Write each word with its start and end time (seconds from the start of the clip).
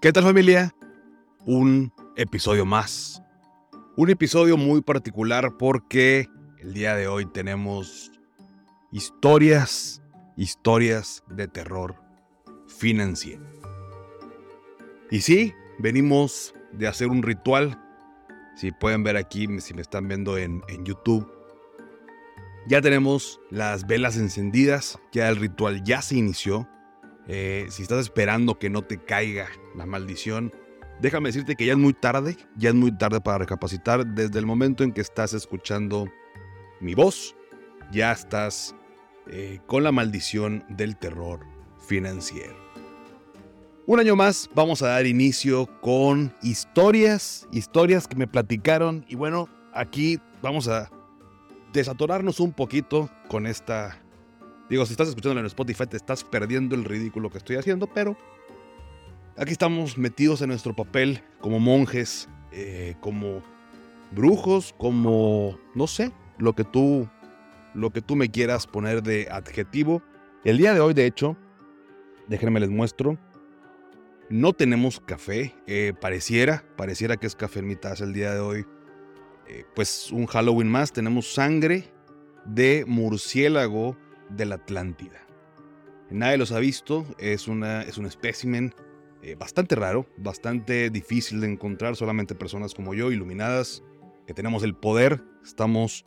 ¿Qué 0.00 0.14
tal 0.14 0.24
familia? 0.24 0.74
Un 1.44 1.92
episodio 2.16 2.64
más. 2.64 3.22
Un 3.98 4.08
episodio 4.08 4.56
muy 4.56 4.80
particular 4.80 5.58
porque 5.58 6.26
el 6.58 6.72
día 6.72 6.94
de 6.94 7.06
hoy 7.06 7.26
tenemos 7.26 8.10
historias, 8.92 10.02
historias 10.38 11.22
de 11.28 11.48
terror 11.48 11.96
financiero. 12.66 13.44
Y 15.10 15.20
sí, 15.20 15.52
venimos 15.78 16.54
de 16.72 16.88
hacer 16.88 17.08
un 17.08 17.22
ritual. 17.22 17.78
Si 18.56 18.72
pueden 18.72 19.04
ver 19.04 19.18
aquí, 19.18 19.48
si 19.60 19.74
me 19.74 19.82
están 19.82 20.08
viendo 20.08 20.38
en, 20.38 20.62
en 20.68 20.82
YouTube, 20.86 21.30
ya 22.66 22.80
tenemos 22.80 23.38
las 23.50 23.86
velas 23.86 24.16
encendidas, 24.16 24.98
ya 25.12 25.28
el 25.28 25.36
ritual 25.36 25.84
ya 25.84 26.00
se 26.00 26.16
inició. 26.16 26.66
Eh, 27.28 27.66
si 27.70 27.82
estás 27.82 28.00
esperando 28.00 28.58
que 28.58 28.70
no 28.70 28.82
te 28.82 28.98
caiga 28.98 29.48
la 29.76 29.86
maldición, 29.86 30.52
déjame 31.00 31.28
decirte 31.28 31.56
que 31.56 31.66
ya 31.66 31.72
es 31.72 31.78
muy 31.78 31.92
tarde, 31.92 32.36
ya 32.56 32.70
es 32.70 32.74
muy 32.74 32.96
tarde 32.96 33.20
para 33.20 33.38
recapacitar. 33.38 34.06
Desde 34.06 34.38
el 34.38 34.46
momento 34.46 34.84
en 34.84 34.92
que 34.92 35.00
estás 35.00 35.32
escuchando 35.32 36.06
mi 36.80 36.94
voz, 36.94 37.36
ya 37.92 38.12
estás 38.12 38.74
eh, 39.28 39.60
con 39.66 39.84
la 39.84 39.92
maldición 39.92 40.64
del 40.68 40.96
terror 40.96 41.40
financiero. 41.78 42.56
Un 43.86 43.98
año 43.98 44.14
más 44.14 44.48
vamos 44.54 44.82
a 44.82 44.88
dar 44.88 45.06
inicio 45.06 45.68
con 45.80 46.34
historias, 46.42 47.48
historias 47.50 48.06
que 48.06 48.14
me 48.14 48.28
platicaron 48.28 49.04
y 49.08 49.16
bueno, 49.16 49.48
aquí 49.72 50.20
vamos 50.42 50.68
a 50.68 50.90
desatorarnos 51.72 52.40
un 52.40 52.52
poquito 52.52 53.10
con 53.28 53.46
esta 53.46 54.00
Digo, 54.70 54.86
si 54.86 54.92
estás 54.92 55.08
escuchando 55.08 55.40
en 55.40 55.46
Spotify 55.46 55.88
te 55.88 55.96
estás 55.96 56.22
perdiendo 56.22 56.76
el 56.76 56.84
ridículo 56.84 57.28
que 57.28 57.38
estoy 57.38 57.56
haciendo, 57.56 57.88
pero 57.88 58.16
aquí 59.36 59.50
estamos 59.50 59.98
metidos 59.98 60.42
en 60.42 60.48
nuestro 60.50 60.76
papel 60.76 61.24
como 61.40 61.58
monjes, 61.58 62.28
eh, 62.52 62.94
como 63.00 63.42
brujos, 64.12 64.72
como, 64.78 65.58
no 65.74 65.88
sé, 65.88 66.12
lo 66.38 66.54
que 66.54 66.62
tú, 66.62 67.08
lo 67.74 67.90
que 67.90 68.00
tú 68.00 68.14
me 68.14 68.30
quieras 68.30 68.68
poner 68.68 69.02
de 69.02 69.26
adjetivo. 69.28 70.02
El 70.44 70.58
día 70.58 70.72
de 70.72 70.78
hoy, 70.78 70.94
de 70.94 71.04
hecho, 71.04 71.36
déjenme 72.28 72.60
les 72.60 72.70
muestro, 72.70 73.18
no 74.28 74.52
tenemos 74.52 75.00
café, 75.00 75.52
eh, 75.66 75.94
pareciera, 76.00 76.64
pareciera 76.76 77.16
que 77.16 77.26
es 77.26 77.34
café 77.34 77.58
en 77.58 77.66
mi 77.66 77.76
el 77.98 78.12
día 78.12 78.34
de 78.34 78.38
hoy. 78.38 78.64
Eh, 79.48 79.64
pues 79.74 80.12
un 80.12 80.26
Halloween 80.26 80.68
más, 80.68 80.92
tenemos 80.92 81.34
sangre 81.34 81.92
de 82.44 82.84
murciélago 82.86 83.96
de 84.30 84.46
la 84.46 84.56
Atlántida. 84.56 85.26
Nadie 86.10 86.38
los 86.38 86.52
ha 86.52 86.58
visto, 86.58 87.06
es, 87.18 87.46
una, 87.46 87.82
es 87.82 87.96
un 87.96 88.06
espécimen 88.06 88.74
eh, 89.22 89.36
bastante 89.36 89.76
raro, 89.76 90.06
bastante 90.16 90.90
difícil 90.90 91.40
de 91.40 91.52
encontrar, 91.52 91.94
solamente 91.94 92.34
personas 92.34 92.74
como 92.74 92.94
yo, 92.94 93.12
iluminadas, 93.12 93.84
que 94.26 94.34
tenemos 94.34 94.62
el 94.62 94.74
poder, 94.74 95.22
estamos 95.44 96.04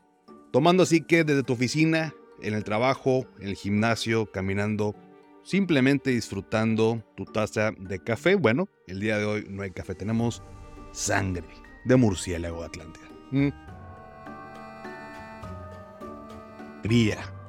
tomando 0.51 0.83
así 0.83 1.01
que 1.01 1.23
desde 1.23 1.43
tu 1.43 1.53
oficina, 1.53 2.13
en 2.41 2.53
el 2.53 2.63
trabajo, 2.63 3.25
en 3.39 3.47
el 3.49 3.55
gimnasio, 3.55 4.29
caminando, 4.31 4.95
simplemente 5.43 6.09
disfrutando 6.09 7.03
tu 7.15 7.25
taza 7.25 7.71
de 7.77 7.99
café. 7.99 8.35
Bueno, 8.35 8.67
el 8.87 8.99
día 8.99 9.17
de 9.17 9.25
hoy 9.25 9.47
no 9.49 9.63
hay 9.63 9.71
café, 9.71 9.95
tenemos 9.95 10.43
sangre 10.91 11.47
de 11.85 11.95
murciélago 11.95 12.59
de 12.59 12.65
Atlántida. 12.65 13.09
Mm. 13.31 13.49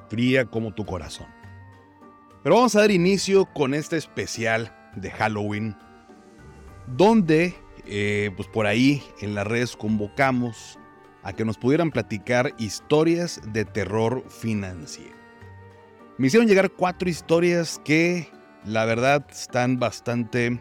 Fría 0.09 0.45
como 0.45 0.75
tu 0.75 0.85
corazón. 0.85 1.27
Pero 2.43 2.57
vamos 2.57 2.77
a 2.77 2.81
dar 2.81 2.91
inicio 2.91 3.47
con 3.47 3.75
este 3.75 3.97
especial 3.97 4.75
de 4.97 5.11
Halloween, 5.11 5.77
donde 6.87 7.55
eh, 7.87 8.31
pues 8.37 8.49
por 8.49 8.67
ahí 8.67 9.03
en 9.21 9.35
las 9.35 9.47
redes 9.47 9.77
convocamos 9.77 10.79
a 11.23 11.33
que 11.33 11.45
nos 11.45 11.57
pudieran 11.57 11.91
platicar 11.91 12.55
historias 12.59 13.41
de 13.53 13.65
terror 13.65 14.25
financiero. 14.29 15.17
Me 16.19 16.29
hicieron 16.29 16.47
llegar 16.47 16.71
cuatro 16.71 17.09
historias 17.09 17.81
que 17.85 18.29
la 18.65 18.85
verdad 18.85 19.27
están 19.31 19.79
bastante, 19.79 20.61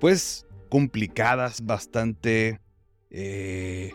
pues, 0.00 0.46
complicadas, 0.70 1.64
bastante 1.64 2.60
eh, 3.10 3.92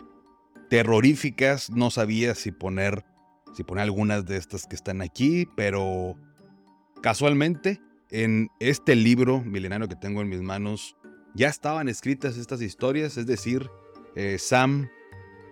terroríficas. 0.68 1.70
No 1.70 1.90
sabía 1.90 2.34
si 2.34 2.52
poner 2.52 3.04
si 3.52 3.64
pone 3.64 3.82
algunas 3.82 4.26
de 4.26 4.36
estas 4.36 4.66
que 4.66 4.76
están 4.76 5.02
aquí, 5.02 5.46
pero 5.56 6.16
casualmente 7.02 7.80
en 8.10 8.48
este 8.58 8.96
libro 8.96 9.40
milenario 9.40 9.88
que 9.88 9.96
tengo 9.96 10.20
en 10.20 10.28
mis 10.28 10.40
manos 10.42 10.96
ya 11.34 11.48
estaban 11.48 11.88
escritas 11.88 12.36
estas 12.36 12.60
historias, 12.60 13.16
es 13.16 13.26
decir, 13.26 13.70
eh, 14.16 14.36
Sam, 14.38 14.88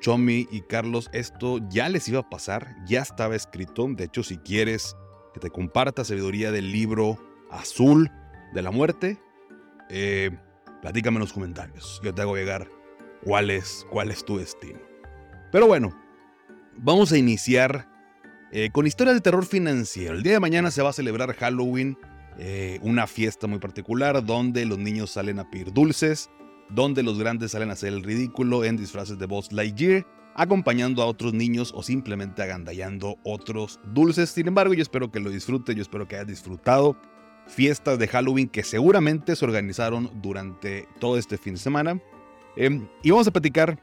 Chomi 0.00 0.48
y 0.50 0.62
Carlos, 0.62 1.08
esto 1.12 1.58
ya 1.70 1.88
les 1.88 2.08
iba 2.08 2.20
a 2.20 2.28
pasar, 2.28 2.76
ya 2.86 3.00
estaba 3.02 3.36
escrito. 3.36 3.86
De 3.88 4.04
hecho, 4.04 4.22
si 4.22 4.38
quieres 4.38 4.96
que 5.34 5.40
te 5.40 5.50
comparta 5.50 6.04
sabiduría 6.04 6.50
del 6.50 6.72
libro 6.72 7.18
azul 7.50 8.10
de 8.54 8.62
la 8.62 8.70
muerte, 8.70 9.20
eh, 9.88 10.36
platícame 10.82 11.16
en 11.16 11.20
los 11.20 11.32
comentarios. 11.32 12.00
Yo 12.02 12.14
te 12.14 12.22
hago 12.22 12.36
llegar 12.36 12.68
cuál 13.22 13.50
es, 13.50 13.86
cuál 13.90 14.10
es 14.10 14.24
tu 14.24 14.38
destino. 14.38 14.80
Pero 15.50 15.66
bueno, 15.66 15.96
vamos 16.80 17.12
a 17.12 17.18
iniciar 17.18 17.88
eh, 18.52 18.70
con 18.72 18.86
historias 18.86 19.16
de 19.16 19.20
terror 19.20 19.44
financiero. 19.44 20.14
El 20.14 20.22
día 20.22 20.34
de 20.34 20.40
mañana 20.40 20.70
se 20.70 20.82
va 20.82 20.90
a 20.90 20.92
celebrar 20.94 21.34
Halloween, 21.34 21.98
eh, 22.38 22.78
una 22.82 23.06
fiesta 23.06 23.46
muy 23.46 23.58
particular 23.58 24.24
donde 24.24 24.64
los 24.64 24.78
niños 24.78 25.10
salen 25.10 25.38
a 25.38 25.50
pedir 25.50 25.72
dulces, 25.72 26.30
donde 26.70 27.02
los 27.02 27.18
grandes 27.18 27.52
salen 27.52 27.70
a 27.70 27.74
hacer 27.74 27.92
el 27.92 28.02
ridículo 28.02 28.64
en 28.64 28.76
disfraces 28.76 29.18
de 29.18 29.26
Buzz 29.26 29.52
Lightyear, 29.52 30.06
acompañando 30.34 31.02
a 31.02 31.06
otros 31.06 31.34
niños 31.34 31.72
o 31.74 31.82
simplemente 31.82 32.42
agandallando 32.42 33.18
otros 33.24 33.80
dulces. 33.92 34.30
Sin 34.30 34.46
embargo, 34.48 34.72
yo 34.72 34.82
espero 34.82 35.10
que 35.10 35.20
lo 35.20 35.30
disfrute, 35.30 35.74
yo 35.74 35.82
espero 35.82 36.06
que 36.06 36.16
hayas 36.16 36.28
disfrutado 36.28 36.96
fiestas 37.46 37.98
de 37.98 38.06
Halloween 38.06 38.48
que 38.48 38.62
seguramente 38.62 39.34
se 39.34 39.44
organizaron 39.44 40.10
durante 40.22 40.86
todo 41.00 41.18
este 41.18 41.38
fin 41.38 41.54
de 41.54 41.60
semana. 41.60 42.00
Em, 42.56 42.86
y 43.02 43.10
vamos 43.10 43.26
a 43.26 43.30
platicar 43.30 43.82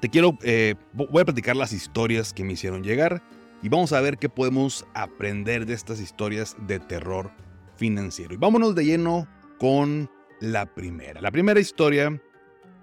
te 0.00 0.08
quiero, 0.08 0.38
eh, 0.42 0.74
voy 0.92 1.20
a 1.20 1.24
platicar 1.24 1.56
las 1.56 1.72
historias 1.72 2.32
que 2.32 2.44
me 2.44 2.54
hicieron 2.54 2.82
llegar 2.82 3.22
y 3.62 3.68
vamos 3.68 3.92
a 3.92 4.00
ver 4.00 4.18
qué 4.18 4.28
podemos 4.28 4.86
aprender 4.94 5.66
de 5.66 5.74
estas 5.74 6.00
historias 6.00 6.56
de 6.66 6.80
terror 6.80 7.30
financiero. 7.76 8.34
Y 8.34 8.36
vámonos 8.36 8.74
de 8.74 8.84
lleno 8.84 9.28
con 9.58 10.10
la 10.40 10.66
primera. 10.66 11.20
La 11.20 11.30
primera 11.30 11.60
historia 11.60 12.20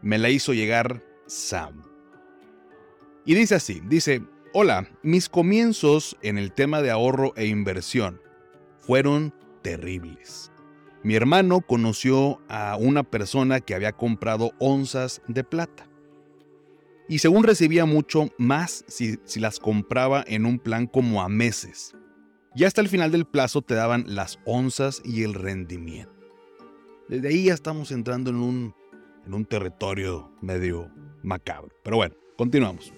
me 0.02 0.18
la 0.18 0.30
hizo 0.30 0.54
llegar 0.54 1.04
Sam. 1.28 1.84
Y 3.26 3.36
dice 3.36 3.56
así, 3.56 3.82
dice, 3.86 4.24
hola, 4.54 4.88
mis 5.04 5.30
comienzos 5.30 6.18
en 6.22 6.38
el 6.38 6.52
tema 6.52 6.82
de 6.82 6.92
ahorro 6.92 7.34
e 7.36 7.46
inversión 7.46 8.20
fueron 8.80 9.34
terribles. 9.62 10.52
Mi 11.04 11.16
hermano 11.16 11.62
conoció 11.62 12.42
a 12.48 12.76
una 12.80 13.04
persona 13.04 13.60
que 13.60 13.76
había 13.76 13.92
comprado 13.92 14.52
onzas 14.60 15.22
de 15.28 15.44
plata 15.44 15.91
y 17.12 17.20
según 17.20 17.44
recibía 17.44 17.84
mucho 17.84 18.30
más 18.38 18.86
si, 18.88 19.20
las 19.36 19.60
compraba 19.60 20.24
en 20.26 20.46
un 20.46 20.60
plan 20.60 20.88
como 20.88 21.22
a 21.22 21.28
meses. 21.28 21.94
Y 22.56 22.64
hasta 22.64 22.80
el 22.80 22.88
final 22.88 23.12
del 23.12 23.26
plazo 23.26 23.62
te 23.62 23.76
daban 23.76 24.06
las 24.08 24.40
onzas 24.46 25.02
y 25.04 25.24
el 25.24 25.34
rendimiento. 25.34 26.16
Desde 27.10 27.28
ahí 27.28 27.44
ya 27.44 27.54
estamos 27.54 27.92
entrando 27.92 28.30
en 28.30 28.38
un, 28.38 28.76
en 29.26 29.34
un 29.34 29.44
territorio 29.44 30.32
medio 30.40 30.90
macabro. 31.22 31.76
Pero 31.84 31.98
bueno, 31.98 32.16
continuamos. 32.38 32.94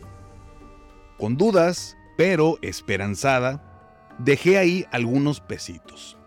Con 1.17 1.35
dudas, 1.35 1.97
pero 2.15 2.59
esperanzada, 2.61 4.13
dejé 4.19 4.59
ahí 4.59 4.85
algunos 4.91 5.41
pesitos. 5.41 6.19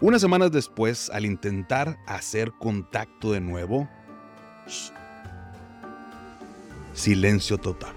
Unas 0.00 0.22
semanas 0.22 0.50
después, 0.50 1.10
al 1.10 1.26
intentar 1.26 1.98
hacer 2.06 2.52
contacto 2.58 3.32
de 3.32 3.42
nuevo, 3.42 3.86
silencio 6.92 7.58
total. 7.58 7.94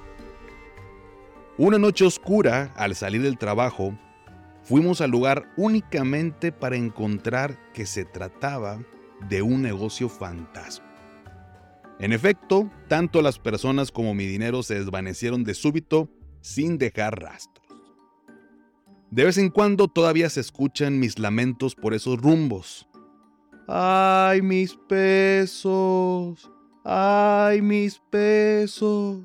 Una 1.58 1.78
noche 1.78 2.06
oscura, 2.06 2.74
al 2.76 2.96
salir 2.96 3.22
del 3.22 3.38
trabajo, 3.38 3.98
fuimos 4.64 5.00
al 5.00 5.12
lugar 5.12 5.54
únicamente 5.58 6.52
para 6.52 6.76
encontrar 6.76 7.58
que 7.74 7.86
se 7.86 8.04
trataba 8.04 8.80
de 9.30 9.42
un 9.42 9.62
negocio 9.62 10.10
fantasma. 10.10 10.86
En 12.00 12.12
efecto, 12.12 12.70
tanto 12.90 13.22
las 13.22 13.40
personas 13.40 13.92
como 13.92 14.14
mi 14.14 14.26
dinero 14.26 14.64
se 14.64 14.76
desvanecieron 14.76 15.46
de 15.46 15.54
súbito 15.54 16.10
sin 16.42 16.78
dejar 16.78 17.22
rastros. 17.22 17.66
De 19.12 19.24
vez 19.24 19.38
en 19.38 19.50
cuando 19.50 19.88
todavía 19.88 20.30
se 20.30 20.42
escuchan 20.42 21.00
mis 21.00 21.20
lamentos 21.20 21.74
por 21.74 21.94
esos 21.94 22.20
rumbos. 22.20 22.86
¡Ay, 23.68 24.42
mis 24.42 24.76
pesos! 24.90 26.52
¡Ay, 26.88 27.64
mis 27.64 27.98
pesos! 28.12 29.22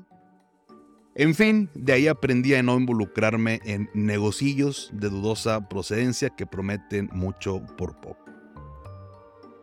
En 1.13 1.35
fin, 1.35 1.69
de 1.75 1.93
ahí 1.93 2.07
aprendí 2.07 2.55
a 2.55 2.63
no 2.63 2.75
involucrarme 2.75 3.59
en 3.63 3.87
negocillos 3.93 4.89
de 4.93 5.09
dudosa 5.09 5.69
procedencia 5.69 6.31
que 6.31 6.47
prometen 6.47 7.07
mucho 7.13 7.61
por 7.77 8.01
poco. 8.01 8.25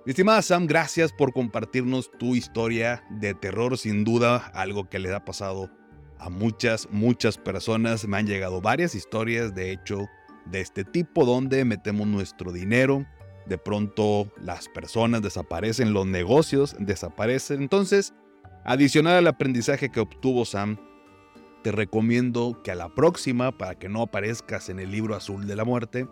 estimada 0.07 0.43
Sam, 0.43 0.69
gracias 0.69 1.13
por 1.13 1.33
compartirnos 1.33 2.13
tu 2.19 2.37
historia 2.37 3.03
de 3.11 3.35
terror, 3.35 3.77
sin 3.77 4.05
duda 4.05 4.37
algo 4.55 4.89
que 4.89 5.01
le 5.01 5.13
ha 5.13 5.25
pasado 5.25 5.69
a 6.21 6.31
muchas, 6.31 6.89
muchas 6.93 7.37
personas. 7.37 8.07
Me 8.07 8.19
han 8.19 8.29
llegado 8.29 8.61
varias 8.61 8.95
historias, 8.95 9.57
de 9.57 9.73
hecho, 9.73 10.07
de 10.47 10.61
este 10.61 10.85
tipo 10.85 11.25
donde 11.25 11.65
metemos 11.65 12.07
nuestro 12.07 12.53
dinero, 12.53 13.05
de 13.49 13.59
pronto 13.59 14.31
las 14.41 14.69
personas 14.69 15.23
desaparecen, 15.23 15.93
los 15.93 16.07
negocios 16.07 16.77
desaparecen. 16.79 17.63
Entonces, 17.63 18.15
adicional 18.65 19.15
al 19.15 19.27
aprendizaje 19.27 19.91
que 19.91 20.01
obtuvo 20.01 20.45
Sam, 20.45 20.79
te 21.63 21.73
recomiendo 21.73 22.61
que 22.63 22.71
a 22.71 22.75
la 22.75 22.95
próxima, 22.95 23.57
para 23.57 23.75
que 23.77 23.89
no 23.89 24.03
aparezcas 24.03 24.69
en 24.69 24.79
el 24.79 24.91
libro 24.91 25.15
azul 25.15 25.47
de 25.47 25.57
la 25.57 25.65
muerte, 25.65 26.07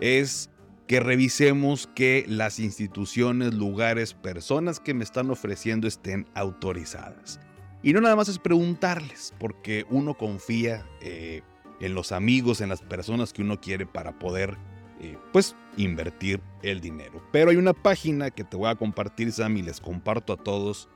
es 0.00 0.50
que 0.86 1.00
revisemos 1.00 1.88
que 1.94 2.24
las 2.26 2.58
instituciones, 2.58 3.54
lugares, 3.54 4.14
personas 4.14 4.80
que 4.80 4.94
me 4.94 5.04
están 5.04 5.30
ofreciendo 5.30 5.86
estén 5.86 6.26
autorizadas. 6.34 7.38
Y 7.82 7.92
no 7.92 8.00
nada 8.00 8.16
más 8.16 8.28
es 8.28 8.38
preguntarles, 8.38 9.34
porque 9.38 9.86
uno 9.90 10.14
confía 10.14 10.84
eh, 11.00 11.42
en 11.80 11.94
los 11.94 12.10
amigos, 12.10 12.60
en 12.60 12.70
las 12.70 12.82
personas 12.82 13.32
que 13.32 13.42
uno 13.42 13.60
quiere 13.60 13.86
para 13.86 14.18
poder, 14.18 14.56
eh, 15.00 15.16
pues, 15.32 15.56
invertir 15.76 16.40
el 16.62 16.80
dinero. 16.80 17.22
Pero 17.32 17.50
hay 17.50 17.56
una 17.56 17.72
página 17.72 18.30
que 18.30 18.44
te 18.44 18.56
voy 18.56 18.68
a 18.68 18.74
compartir, 18.74 19.32
Sam, 19.32 19.56
y 19.56 19.62
les 19.62 19.80
comparto 19.80 20.32
a 20.32 20.36
todos, 20.36 20.88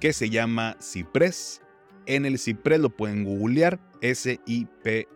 que 0.00 0.12
se 0.12 0.30
llama 0.30 0.76
Ciprés 0.80 1.62
en 2.08 2.24
el 2.24 2.38
CIPRES, 2.38 2.80
lo 2.80 2.88
pueden 2.90 3.22
googlear, 3.22 3.78
S-I-P-R-E-S. 4.00 5.14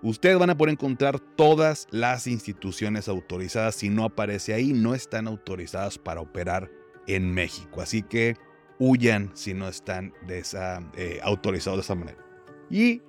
Ustedes 0.00 0.38
van 0.38 0.50
a 0.50 0.56
poder 0.56 0.74
encontrar 0.74 1.18
todas 1.18 1.88
las 1.90 2.28
instituciones 2.28 3.08
autorizadas. 3.08 3.74
Si 3.74 3.88
no 3.88 4.04
aparece 4.04 4.54
ahí, 4.54 4.72
no 4.72 4.94
están 4.94 5.26
autorizadas 5.26 5.98
para 5.98 6.20
operar 6.20 6.70
en 7.08 7.34
México. 7.34 7.80
Así 7.80 8.02
que 8.02 8.36
huyan 8.78 9.32
si 9.34 9.54
no 9.54 9.66
están 9.66 10.14
de 10.28 10.38
esa, 10.38 10.88
eh, 10.94 11.18
autorizados 11.24 11.78
de 11.78 11.82
esa 11.82 11.96
manera. 11.96 12.24
Y 12.70 13.02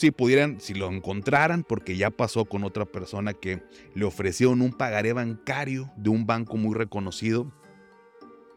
si 0.00 0.10
pudieran, 0.10 0.60
si 0.60 0.74
lo 0.74 0.90
encontraran, 0.90 1.62
porque 1.62 1.96
ya 1.96 2.10
pasó 2.10 2.44
con 2.46 2.64
otra 2.64 2.86
persona 2.86 3.34
que 3.34 3.62
le 3.94 4.04
ofrecieron 4.04 4.62
un 4.62 4.72
pagaré 4.72 5.12
bancario 5.12 5.90
de 5.96 6.10
un 6.10 6.26
banco 6.26 6.56
muy 6.56 6.74
reconocido 6.74 7.52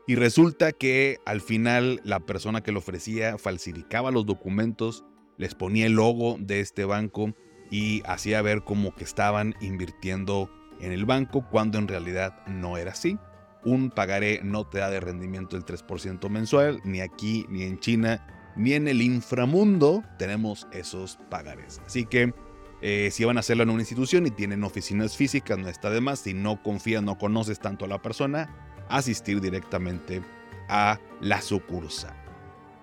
y 0.06 0.16
resulta 0.16 0.74
que 0.74 1.20
al 1.26 1.40
final 1.40 2.02
la 2.04 2.20
persona 2.20 2.62
que 2.62 2.74
lo 2.74 2.80
ofrecía 2.80 3.38
falsificaba 3.38 4.12
los 4.12 4.26
documentos, 4.26 5.06
les 5.38 5.56
ponía 5.56 5.86
el 5.86 5.94
logo 5.94 6.36
de 6.40 6.60
este 6.60 6.84
banco 6.84 7.34
y 7.72 8.04
hacía 8.06 8.42
ver 8.42 8.64
como 8.64 8.94
que 8.94 9.06
estaban 9.06 9.56
invirtiendo 9.62 10.50
en 10.82 10.92
el 10.92 11.06
banco 11.06 11.48
cuando 11.50 11.78
en 11.78 11.88
realidad 11.88 12.46
no 12.48 12.78
era 12.78 12.92
así. 12.92 13.18
Un 13.64 13.92
pagaré 13.92 14.42
no 14.44 14.68
te 14.68 14.80
da 14.80 14.90
de 14.90 15.00
rendimiento 15.00 15.56
el 15.56 15.64
3% 15.64 16.30
mensual, 16.30 16.82
ni 16.84 17.00
aquí, 17.00 17.46
ni 17.48 17.64
en 17.64 17.80
China, 17.80 18.28
ni 18.56 18.74
en 18.74 18.88
el 18.88 19.02
inframundo 19.02 20.04
tenemos 20.18 20.68
esos 20.72 21.20
pagarés. 21.30 21.82
Así 21.86 22.06
que 22.06 22.34
eh, 22.82 23.12
si 23.12 23.24
van 23.24 23.38
a 23.38 23.40
hacerlo 23.40 23.64
en 23.64 23.70
una 23.70 23.82
institución 23.82 24.28
y 24.28 24.32
tienen 24.32 24.64
oficinas 24.64 25.16
físicas, 25.16 25.58
no 25.58 25.70
está 25.70 25.90
de 25.90 26.02
más. 26.02 26.20
Si 26.20 26.34
no 26.34 26.62
confías, 26.62 27.02
no 27.02 27.18
conoces 27.18 27.60
tanto 27.60 27.86
a 27.86 27.88
la 27.88 28.02
persona, 28.02 28.54
asistir 28.90 29.40
directamente 29.40 30.22
a 30.68 31.00
la 31.22 31.42
sucursal. 31.42 32.14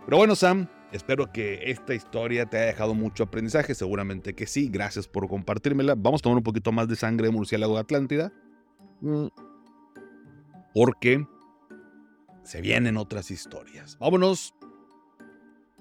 Pero 0.07 0.17
bueno, 0.17 0.35
Sam, 0.35 0.69
espero 0.91 1.31
que 1.31 1.71
esta 1.71 1.95
historia 1.95 2.47
te 2.47 2.57
haya 2.57 2.67
dejado 2.69 2.95
mucho 2.95 3.25
aprendizaje. 3.25 3.75
Seguramente 3.75 4.35
que 4.35 4.47
sí. 4.47 4.71
Gracias 4.71 5.07
por 5.07 5.29
compartírmela. 5.29 5.95
Vamos 5.97 6.21
a 6.21 6.25
tomar 6.25 6.39
un 6.39 6.45
poquito 6.45 6.73
más 6.73 6.89
de 6.89 6.97
sangre 6.97 7.27
de 7.27 7.33
murciélago 7.33 7.75
de 7.75 7.81
Atlántida. 7.81 8.33
Mm. 9.03 9.27
Porque 10.73 11.27
se 12.43 12.61
vienen 12.63 12.97
otras 12.97 13.31
historias. 13.31 13.99
Vámonos 13.99 14.55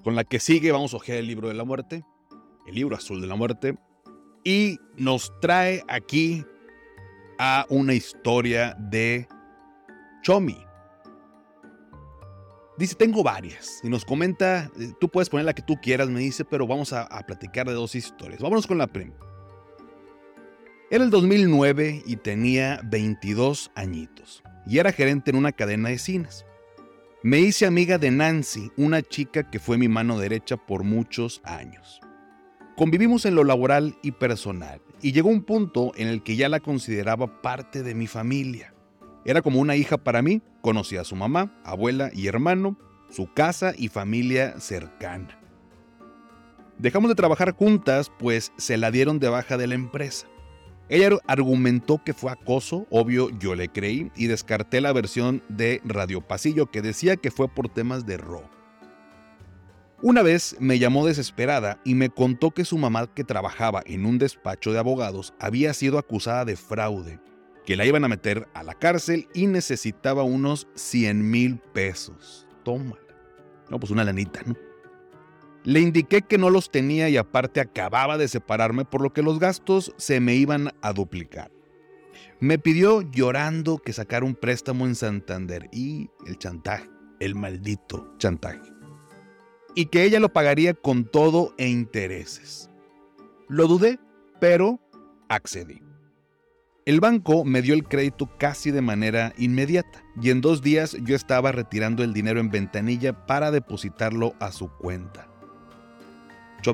con 0.02 0.14
la 0.14 0.24
que 0.24 0.40
sigue. 0.40 0.72
Vamos 0.72 0.94
a 0.94 0.98
ojear 0.98 1.18
el 1.18 1.26
libro 1.26 1.48
de 1.48 1.54
la 1.54 1.64
muerte. 1.64 2.04
El 2.66 2.74
libro 2.74 2.96
azul 2.96 3.20
de 3.20 3.26
la 3.26 3.36
muerte. 3.36 3.78
Y 4.44 4.78
nos 4.96 5.32
trae 5.40 5.82
aquí 5.88 6.44
a 7.38 7.66
una 7.68 7.94
historia 7.94 8.76
de 8.78 9.26
Chomi. 10.22 10.56
Dice, 12.80 12.94
tengo 12.94 13.22
varias. 13.22 13.80
Y 13.82 13.90
nos 13.90 14.06
comenta, 14.06 14.70
eh, 14.78 14.92
tú 14.98 15.10
puedes 15.10 15.28
poner 15.28 15.44
la 15.44 15.52
que 15.52 15.60
tú 15.60 15.76
quieras, 15.82 16.08
me 16.08 16.20
dice, 16.20 16.46
pero 16.46 16.66
vamos 16.66 16.94
a, 16.94 17.06
platicar 17.26 17.66
de 17.66 17.74
dos 17.74 17.94
historias. 17.94 18.40
Vámonos 18.40 18.66
con 18.66 18.78
la 18.78 18.86
primera. 18.86 19.18
Era 20.90 21.04
el 21.04 21.10
2009 21.10 22.02
y 22.06 22.16
tenía 22.16 22.80
22 22.84 23.70
añitos. 23.74 24.42
Y 24.66 24.78
era 24.78 24.92
gerente 24.92 25.30
en 25.30 25.36
una 25.36 25.52
cadena 25.52 25.90
de 25.90 25.98
cines. 25.98 26.46
Me 27.22 27.38
hice 27.38 27.66
amiga 27.66 27.98
de 27.98 28.10
Nancy, 28.10 28.72
una 28.78 29.02
chica 29.02 29.50
que 29.50 29.58
fue 29.58 29.76
mi 29.76 29.88
mano 29.88 30.18
derecha 30.18 30.56
por 30.56 30.84
muchos 30.84 31.42
años. 31.44 32.00
Convivimos 32.78 33.26
en 33.26 33.34
lo 33.34 33.44
laboral 33.44 33.98
y 34.02 34.12
personal, 34.12 34.80
y 35.02 35.12
llegó 35.12 35.28
un 35.28 35.42
punto 35.42 35.92
en 35.96 36.08
el 36.08 36.22
que 36.22 36.36
ya 36.36 36.48
la 36.48 36.60
consideraba 36.60 37.42
parte 37.42 37.82
de 37.82 37.94
mi 37.94 38.06
familia. 38.06 38.72
Era 39.26 39.42
como 39.42 39.60
una 39.60 39.76
hija 39.76 39.98
para 39.98 40.22
mí, 40.22 40.40
conocía 40.62 41.02
a 41.02 41.04
su 41.04 41.14
mamá, 41.14 41.60
abuela 41.62 42.10
y 42.14 42.26
hermano, 42.26 42.78
su 43.10 43.30
casa 43.34 43.74
y 43.76 43.88
familia 43.88 44.58
cercana. 44.58 45.38
Dejamos 46.78 47.10
de 47.10 47.16
trabajar 47.16 47.52
juntas, 47.52 48.10
pues 48.18 48.50
se 48.56 48.78
la 48.78 48.90
dieron 48.90 49.18
de 49.18 49.28
baja 49.28 49.58
de 49.58 49.66
la 49.66 49.74
empresa. 49.74 50.26
Ella 50.90 51.10
argumentó 51.28 52.02
que 52.02 52.12
fue 52.12 52.32
acoso, 52.32 52.84
obvio 52.90 53.30
yo 53.38 53.54
le 53.54 53.68
creí, 53.68 54.10
y 54.16 54.26
descarté 54.26 54.80
la 54.80 54.92
versión 54.92 55.40
de 55.48 55.80
Radio 55.84 56.20
Pasillo 56.20 56.66
que 56.66 56.82
decía 56.82 57.16
que 57.16 57.30
fue 57.30 57.46
por 57.46 57.68
temas 57.68 58.06
de 58.06 58.16
robo. 58.16 58.50
Una 60.02 60.22
vez 60.22 60.56
me 60.58 60.80
llamó 60.80 61.06
desesperada 61.06 61.80
y 61.84 61.94
me 61.94 62.10
contó 62.10 62.50
que 62.50 62.64
su 62.64 62.76
mamá, 62.76 63.06
que 63.14 63.22
trabajaba 63.22 63.82
en 63.86 64.04
un 64.04 64.18
despacho 64.18 64.72
de 64.72 64.80
abogados, 64.80 65.32
había 65.38 65.74
sido 65.74 65.96
acusada 65.96 66.44
de 66.44 66.56
fraude 66.56 67.20
que 67.64 67.76
la 67.76 67.86
iban 67.86 68.04
a 68.04 68.08
meter 68.08 68.48
a 68.52 68.64
la 68.64 68.74
cárcel 68.74 69.28
y 69.32 69.46
necesitaba 69.46 70.24
unos 70.24 70.66
100 70.74 71.30
mil 71.30 71.58
pesos. 71.72 72.48
Tómala. 72.64 73.00
No, 73.68 73.78
pues 73.78 73.92
una 73.92 74.02
lanita, 74.02 74.40
¿no? 74.44 74.56
Le 75.64 75.80
indiqué 75.80 76.22
que 76.22 76.38
no 76.38 76.48
los 76.48 76.70
tenía 76.70 77.08
y 77.08 77.16
aparte 77.16 77.60
acababa 77.60 78.16
de 78.16 78.28
separarme, 78.28 78.84
por 78.84 79.02
lo 79.02 79.12
que 79.12 79.22
los 79.22 79.38
gastos 79.38 79.92
se 79.98 80.20
me 80.20 80.34
iban 80.34 80.70
a 80.80 80.92
duplicar. 80.92 81.50
Me 82.40 82.58
pidió 82.58 83.02
llorando 83.02 83.78
que 83.78 83.92
sacara 83.92 84.24
un 84.24 84.34
préstamo 84.34 84.86
en 84.86 84.94
Santander 84.94 85.68
y 85.72 86.08
el 86.26 86.38
chantaje, 86.38 86.88
el 87.20 87.34
maldito 87.34 88.14
chantaje. 88.16 88.72
Y 89.74 89.86
que 89.86 90.04
ella 90.04 90.18
lo 90.18 90.32
pagaría 90.32 90.72
con 90.72 91.04
todo 91.04 91.54
e 91.58 91.68
intereses. 91.68 92.70
Lo 93.48 93.66
dudé, 93.66 93.98
pero 94.40 94.80
accedí. 95.28 95.82
El 96.86 97.00
banco 97.00 97.44
me 97.44 97.60
dio 97.60 97.74
el 97.74 97.84
crédito 97.84 98.30
casi 98.38 98.70
de 98.70 98.80
manera 98.80 99.34
inmediata 99.36 100.02
y 100.20 100.30
en 100.30 100.40
dos 100.40 100.62
días 100.62 100.96
yo 101.02 101.14
estaba 101.14 101.52
retirando 101.52 102.02
el 102.02 102.14
dinero 102.14 102.40
en 102.40 102.50
ventanilla 102.50 103.26
para 103.26 103.50
depositarlo 103.50 104.34
a 104.40 104.50
su 104.50 104.70
cuenta. 104.70 105.29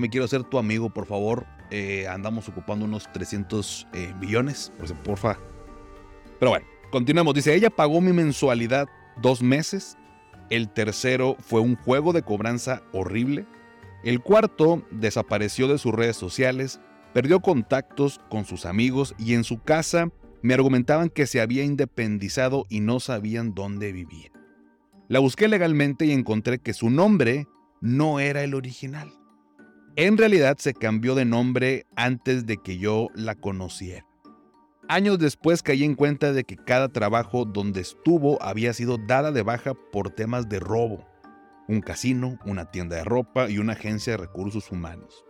Me 0.00 0.10
quiero 0.10 0.28
ser 0.28 0.44
tu 0.44 0.58
amigo, 0.58 0.90
por 0.90 1.06
favor. 1.06 1.46
Eh, 1.70 2.06
andamos 2.08 2.48
ocupando 2.48 2.84
unos 2.84 3.10
300 3.12 3.88
eh, 3.92 4.14
millones, 4.20 4.72
por 4.78 4.96
porfa. 5.02 5.38
Pero 6.38 6.50
bueno, 6.50 6.66
continuamos. 6.90 7.34
Dice, 7.34 7.54
ella 7.54 7.70
pagó 7.70 8.00
mi 8.00 8.12
mensualidad 8.12 8.88
dos 9.20 9.42
meses. 9.42 9.96
El 10.50 10.68
tercero 10.68 11.36
fue 11.40 11.60
un 11.60 11.76
juego 11.76 12.12
de 12.12 12.22
cobranza 12.22 12.82
horrible. 12.92 13.46
El 14.04 14.20
cuarto 14.20 14.82
desapareció 14.90 15.66
de 15.66 15.78
sus 15.78 15.92
redes 15.92 16.16
sociales 16.16 16.80
perdió 17.16 17.40
contactos 17.40 18.20
con 18.28 18.44
sus 18.44 18.66
amigos 18.66 19.14
y 19.18 19.32
en 19.32 19.42
su 19.42 19.62
casa 19.62 20.10
me 20.42 20.52
argumentaban 20.52 21.08
que 21.08 21.26
se 21.26 21.40
había 21.40 21.64
independizado 21.64 22.66
y 22.68 22.80
no 22.80 23.00
sabían 23.00 23.54
dónde 23.54 23.90
vivía. 23.90 24.30
La 25.08 25.20
busqué 25.20 25.48
legalmente 25.48 26.04
y 26.04 26.12
encontré 26.12 26.58
que 26.58 26.74
su 26.74 26.90
nombre 26.90 27.46
no 27.80 28.20
era 28.20 28.44
el 28.44 28.52
original. 28.52 29.10
En 29.98 30.18
realidad 30.18 30.58
se 30.58 30.74
cambió 30.74 31.14
de 31.14 31.24
nombre 31.24 31.86
antes 31.96 32.44
de 32.44 32.58
que 32.58 32.76
yo 32.76 33.08
la 33.14 33.34
conociera. 33.34 34.06
Años 34.88 35.18
después 35.18 35.62
caí 35.62 35.84
en 35.84 35.94
cuenta 35.94 36.34
de 36.34 36.44
que 36.44 36.56
cada 36.56 36.90
trabajo 36.90 37.46
donde 37.46 37.80
estuvo 37.80 38.40
había 38.42 38.74
sido 38.74 38.98
dada 38.98 39.32
de 39.32 39.40
baja 39.40 39.72
por 39.72 40.10
temas 40.10 40.50
de 40.50 40.60
robo. 40.60 41.08
Un 41.66 41.80
casino, 41.80 42.38
una 42.44 42.70
tienda 42.70 42.96
de 42.96 43.04
ropa 43.04 43.48
y 43.48 43.56
una 43.56 43.72
agencia 43.72 44.12
de 44.12 44.18
recursos 44.18 44.70
humanos. 44.70 45.24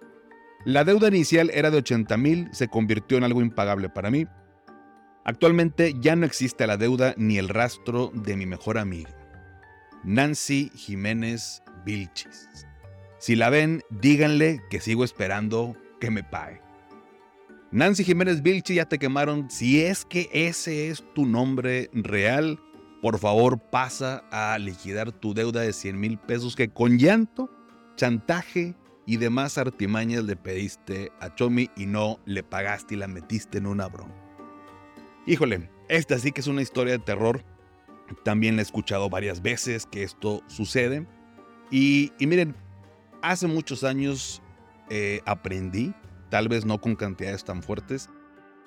La 0.65 0.83
deuda 0.83 1.07
inicial 1.07 1.49
era 1.55 1.71
de 1.71 1.79
80 1.79 2.17
mil, 2.17 2.49
se 2.51 2.67
convirtió 2.67 3.19
en 3.19 3.23
algo 3.23 3.43
impagable 3.43 3.89
para 3.89 4.11
mí. 4.11 4.27
Actualmente 5.25 5.95
ya 6.01 6.17
no 6.17 6.27
existe 6.27 6.67
la 6.67 6.77
deuda 6.77 7.15
ni 7.17 7.39
el 7.39 7.51
rastro 7.51 8.11
de 8.13 8.37
mi 8.37 8.47
mejor 8.47 8.79
amiga, 8.79 9.11
Nancy 10.03 10.73
Jiménez 10.75 11.63
Vilchis. 11.85 12.66
Si 13.26 13.35
la 13.35 13.50
ven, 13.50 13.83
díganle 13.90 14.62
que 14.71 14.78
sigo 14.78 15.02
esperando 15.02 15.75
que 15.99 16.12
me 16.12 16.23
pague. 16.23 16.61
Nancy 17.73 18.04
Jiménez 18.04 18.40
Vilchis, 18.40 18.76
ya 18.76 18.85
te 18.85 19.00
quemaron. 19.00 19.50
Si 19.50 19.83
es 19.83 20.04
que 20.04 20.30
ese 20.33 20.90
es 20.90 21.02
tu 21.12 21.26
nombre 21.26 21.90
real, 21.92 22.61
por 23.02 23.18
favor 23.18 23.59
pasa 23.59 24.23
a 24.30 24.56
liquidar 24.61 25.11
tu 25.11 25.35
deuda 25.35 25.62
de 25.62 25.73
100 25.73 25.99
mil 25.99 26.18
pesos 26.18 26.54
que 26.54 26.68
con 26.68 26.99
llanto, 26.99 27.50
chantaje 27.97 28.76
y 29.06 29.16
demás 29.16 29.59
artimañas 29.59 30.23
le 30.23 30.37
pediste 30.37 31.11
a 31.18 31.35
Chomi 31.35 31.68
y 31.76 31.87
no 31.87 32.21
le 32.26 32.45
pagaste 32.45 32.95
y 32.95 32.99
la 32.99 33.09
metiste 33.09 33.59
en 33.59 33.66
una 33.66 33.88
broma. 33.88 34.14
Híjole, 35.26 35.68
esta 35.88 36.16
sí 36.21 36.30
que 36.30 36.42
es 36.42 36.47
una 36.47 36.62
historia 36.62 36.92
de 36.92 37.00
terror. 37.00 37.42
También 38.23 38.54
la 38.54 38.62
he 38.62 38.66
escuchado 38.66 39.11
varias 39.11 39.42
veces 39.42 39.85
que 39.85 40.04
esto 40.04 40.45
sucede. 40.47 41.09
Y, 41.73 42.12
miren, 42.21 42.54
hace 43.30 43.49
muchos 43.49 43.83
años 43.83 44.40
eh, 44.88 45.21
aprendí, 45.26 45.92
tal 46.30 46.49
vez 46.49 46.64
no 46.64 46.80
con 46.80 46.95
cantidades 46.95 47.45
tan 47.45 47.62
fuertes, 47.62 48.09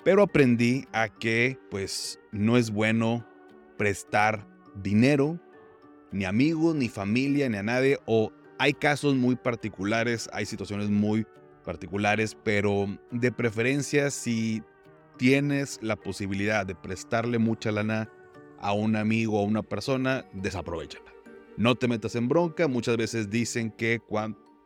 pero 0.04 0.22
aprendí 0.22 0.86
a 0.92 1.08
que 1.08 1.58
pues 1.70 2.20
no 2.30 2.56
es 2.56 2.70
bueno 2.70 3.26
prestar 3.78 4.46
dinero, 4.82 5.40
ni 6.12 6.26
amigos, 6.26 6.74
ni 6.74 6.88
familia, 6.88 7.48
ni 7.48 7.56
a 7.56 7.62
nadie, 7.62 7.98
o 8.04 8.32
hay 8.58 8.74
casos 8.74 9.14
muy 9.14 9.36
particulares, 9.36 10.28
hay 10.32 10.44
situaciones 10.44 10.90
muy 10.90 11.26
particulares, 11.64 12.36
pero 12.42 12.86
de 13.10 13.32
preferencia 13.32 14.10
si 14.10 14.62
tienes 15.16 15.78
la 15.82 15.96
posibilidad 15.96 16.66
de 16.66 16.74
prestarle 16.74 17.38
mucha 17.38 17.72
lana 17.72 18.10
a 18.58 18.74
un 18.74 18.96
amigo 18.96 19.38
o 19.38 19.42
a 19.42 19.46
una 19.46 19.62
persona, 19.62 20.26
desaprovechala. 20.34 21.10
No 21.56 21.74
te 21.74 21.88
metas 21.88 22.16
en 22.16 22.28
bronca. 22.28 22.68
Muchas 22.68 22.96
veces 22.96 23.28
dicen 23.28 23.70
que 23.70 24.00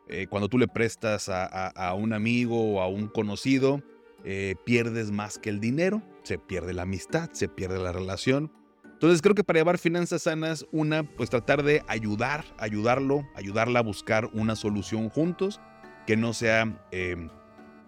eh, 0.07 0.27
cuando, 0.27 0.49
tú 0.49 0.57
le 0.57 0.67
prestas 0.67 1.29
a, 1.29 1.93
un 1.95 2.13
amigo 2.13 2.75
o 2.75 2.81
a 2.81 2.87
un 2.87 3.07
conocido, 3.07 3.81
eh, 4.23 4.55
pierdes 4.63 5.11
más 5.11 5.37
que 5.37 5.49
el 5.49 5.59
dinero, 5.59 6.03
se 6.23 6.37
pierde 6.37 6.73
la 6.73 6.83
amistad, 6.83 7.31
se 7.31 7.47
pierde 7.47 7.79
la 7.79 7.91
relación. 7.91 8.51
Entonces 8.83 9.21
creo 9.21 9.35
que 9.35 9.43
para 9.43 9.59
llevar 9.59 9.77
finanzas 9.77 10.23
sanas, 10.23 10.65
una, 10.71 11.03
pues 11.03 11.29
tratar 11.29 11.63
de 11.63 11.83
ayudar, 11.87 12.45
ayudarlo, 12.57 13.27
ayudarla 13.35 13.79
a 13.79 13.83
buscar 13.83 14.29
una 14.33 14.55
solución 14.55 15.09
juntos, 15.09 15.59
que 16.05 16.15
no 16.15 16.33
sea 16.33 16.87
eh, 16.91 17.27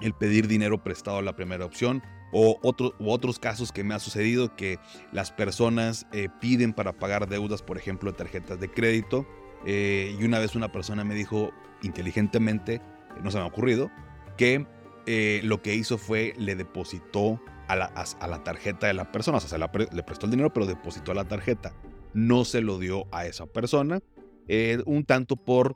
el 0.02 0.14
pedir 0.14 0.48
dinero 0.48 0.84
prestado 0.84 1.22
la 1.22 1.36
primera 1.36 1.66
opción, 1.66 2.02
o 2.34 2.60
otros 2.62 3.40
casos 3.40 3.72
que 3.72 3.86
me 3.86 3.94
ha 3.94 4.00
sucedido 4.00 4.54
que 4.58 4.80
las 5.14 5.32
personas 5.32 6.06
piden 6.42 6.74
para 6.74 6.92
pagar 6.92 7.30
deudas, 7.30 7.64
por 7.64 7.78
ejemplo, 7.78 8.14
tarjetas 8.14 8.60
de 8.60 8.70
crédito. 8.70 9.26
Eh, 9.66 10.16
y 10.20 10.24
una 10.24 10.40
vez 10.40 10.56
una 10.56 10.72
persona 10.72 11.04
me 11.04 11.16
dijo 11.16 11.52
inteligentemente, 11.82 12.82
no 13.22 13.32
se 13.32 13.38
me 13.38 13.44
ha 13.44 13.48
ocurrido, 13.48 13.92
que 14.38 14.66
eh, 15.06 15.42
lo 15.44 15.62
que 15.62 15.76
hizo 15.76 15.98
fue 15.98 16.34
le 16.38 16.56
depositó 16.56 17.42
a 17.68 17.76
la, 17.76 17.86
a, 17.86 18.28
la 18.28 18.44
tarjeta 18.44 18.88
de 18.88 18.94
la 18.94 19.12
persona, 19.12 19.38
o 19.38 19.42
sea, 19.42 19.58
le 19.58 20.04
prestó 20.04 20.26
el 20.26 20.32
dinero, 20.32 20.54
pero 20.54 20.66
depositó 20.66 21.12
a 21.12 21.16
la 21.16 21.26
tarjeta. 21.26 21.74
No 22.14 22.46
se 22.46 22.62
lo 22.62 22.80
dio 22.80 23.06
a 23.12 23.26
esa 23.26 23.46
persona, 23.46 24.00
un 24.86 25.04
tanto 25.04 25.36
por 25.36 25.76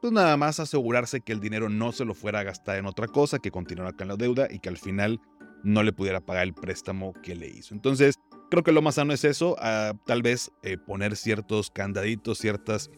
pues 0.00 0.12
nada 0.12 0.36
más 0.36 0.60
asegurarse 0.60 1.20
que 1.20 1.32
el 1.32 1.40
dinero 1.40 1.68
no 1.68 1.92
se 1.92 2.04
lo 2.04 2.14
fuera 2.14 2.40
a 2.40 2.42
gastar 2.42 2.78
en 2.78 2.86
otra 2.86 3.06
cosa, 3.06 3.38
que 3.38 3.50
continuara 3.50 3.92
con 3.92 4.08
la 4.08 4.16
deuda 4.16 4.48
y 4.50 4.58
que 4.58 4.70
al 4.70 4.78
final 4.78 5.20
no 5.62 5.82
le 5.82 5.92
pudiera 5.92 6.20
pagar 6.20 6.44
el 6.44 6.54
préstamo 6.54 7.12
que 7.22 7.34
le 7.34 7.48
hizo. 7.48 7.74
Entonces, 7.74 8.18
creo 8.50 8.62
que 8.62 8.72
lo 8.72 8.80
más 8.80 8.94
sano 8.94 9.12
es 9.12 9.24
eso, 9.24 9.56
ah, 9.60 9.92
tal 10.06 10.22
vez 10.22 10.50
eh, 10.62 10.78
poner 10.78 11.16
ciertos 11.16 11.70
candaditos, 11.70 12.38
ciertas 12.38 12.90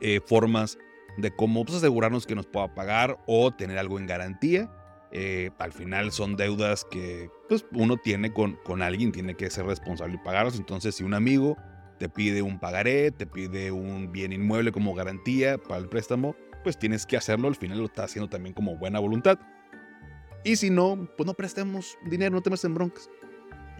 eh, 0.00 0.20
formas 0.24 0.78
de 1.16 1.30
cómo 1.30 1.64
pues, 1.64 1.78
asegurarnos 1.78 2.26
que 2.26 2.34
nos 2.34 2.46
pueda 2.46 2.74
pagar 2.74 3.18
o 3.26 3.50
tener 3.52 3.78
algo 3.78 3.98
en 3.98 4.06
garantía. 4.06 4.70
Eh, 5.12 5.50
al 5.58 5.72
final 5.72 6.12
son 6.12 6.36
deudas 6.36 6.84
que 6.84 7.30
pues, 7.48 7.64
uno 7.72 7.96
tiene 7.96 8.32
con, 8.32 8.56
con 8.64 8.82
alguien, 8.82 9.12
tiene 9.12 9.34
que 9.34 9.50
ser 9.50 9.66
responsable 9.66 10.14
y 10.14 10.24
pagarlos. 10.24 10.56
Entonces, 10.56 10.94
si 10.94 11.04
un 11.04 11.14
amigo 11.14 11.56
te 11.98 12.08
pide 12.08 12.42
un 12.42 12.58
pagaré, 12.58 13.10
te 13.10 13.26
pide 13.26 13.70
un 13.72 14.12
bien 14.12 14.32
inmueble 14.32 14.72
como 14.72 14.94
garantía 14.94 15.58
para 15.58 15.78
el 15.78 15.88
préstamo, 15.88 16.36
pues 16.62 16.78
tienes 16.78 17.06
que 17.06 17.16
hacerlo. 17.16 17.48
Al 17.48 17.56
final 17.56 17.78
lo 17.78 17.86
está 17.86 18.04
haciendo 18.04 18.28
también 18.28 18.54
como 18.54 18.76
buena 18.76 18.98
voluntad. 18.98 19.38
Y 20.44 20.56
si 20.56 20.70
no, 20.70 21.08
pues 21.16 21.26
no 21.26 21.34
prestemos 21.34 21.98
dinero, 22.04 22.32
no 22.32 22.42
te 22.42 22.50
metas 22.50 22.64
en 22.64 22.74
broncas. 22.74 23.08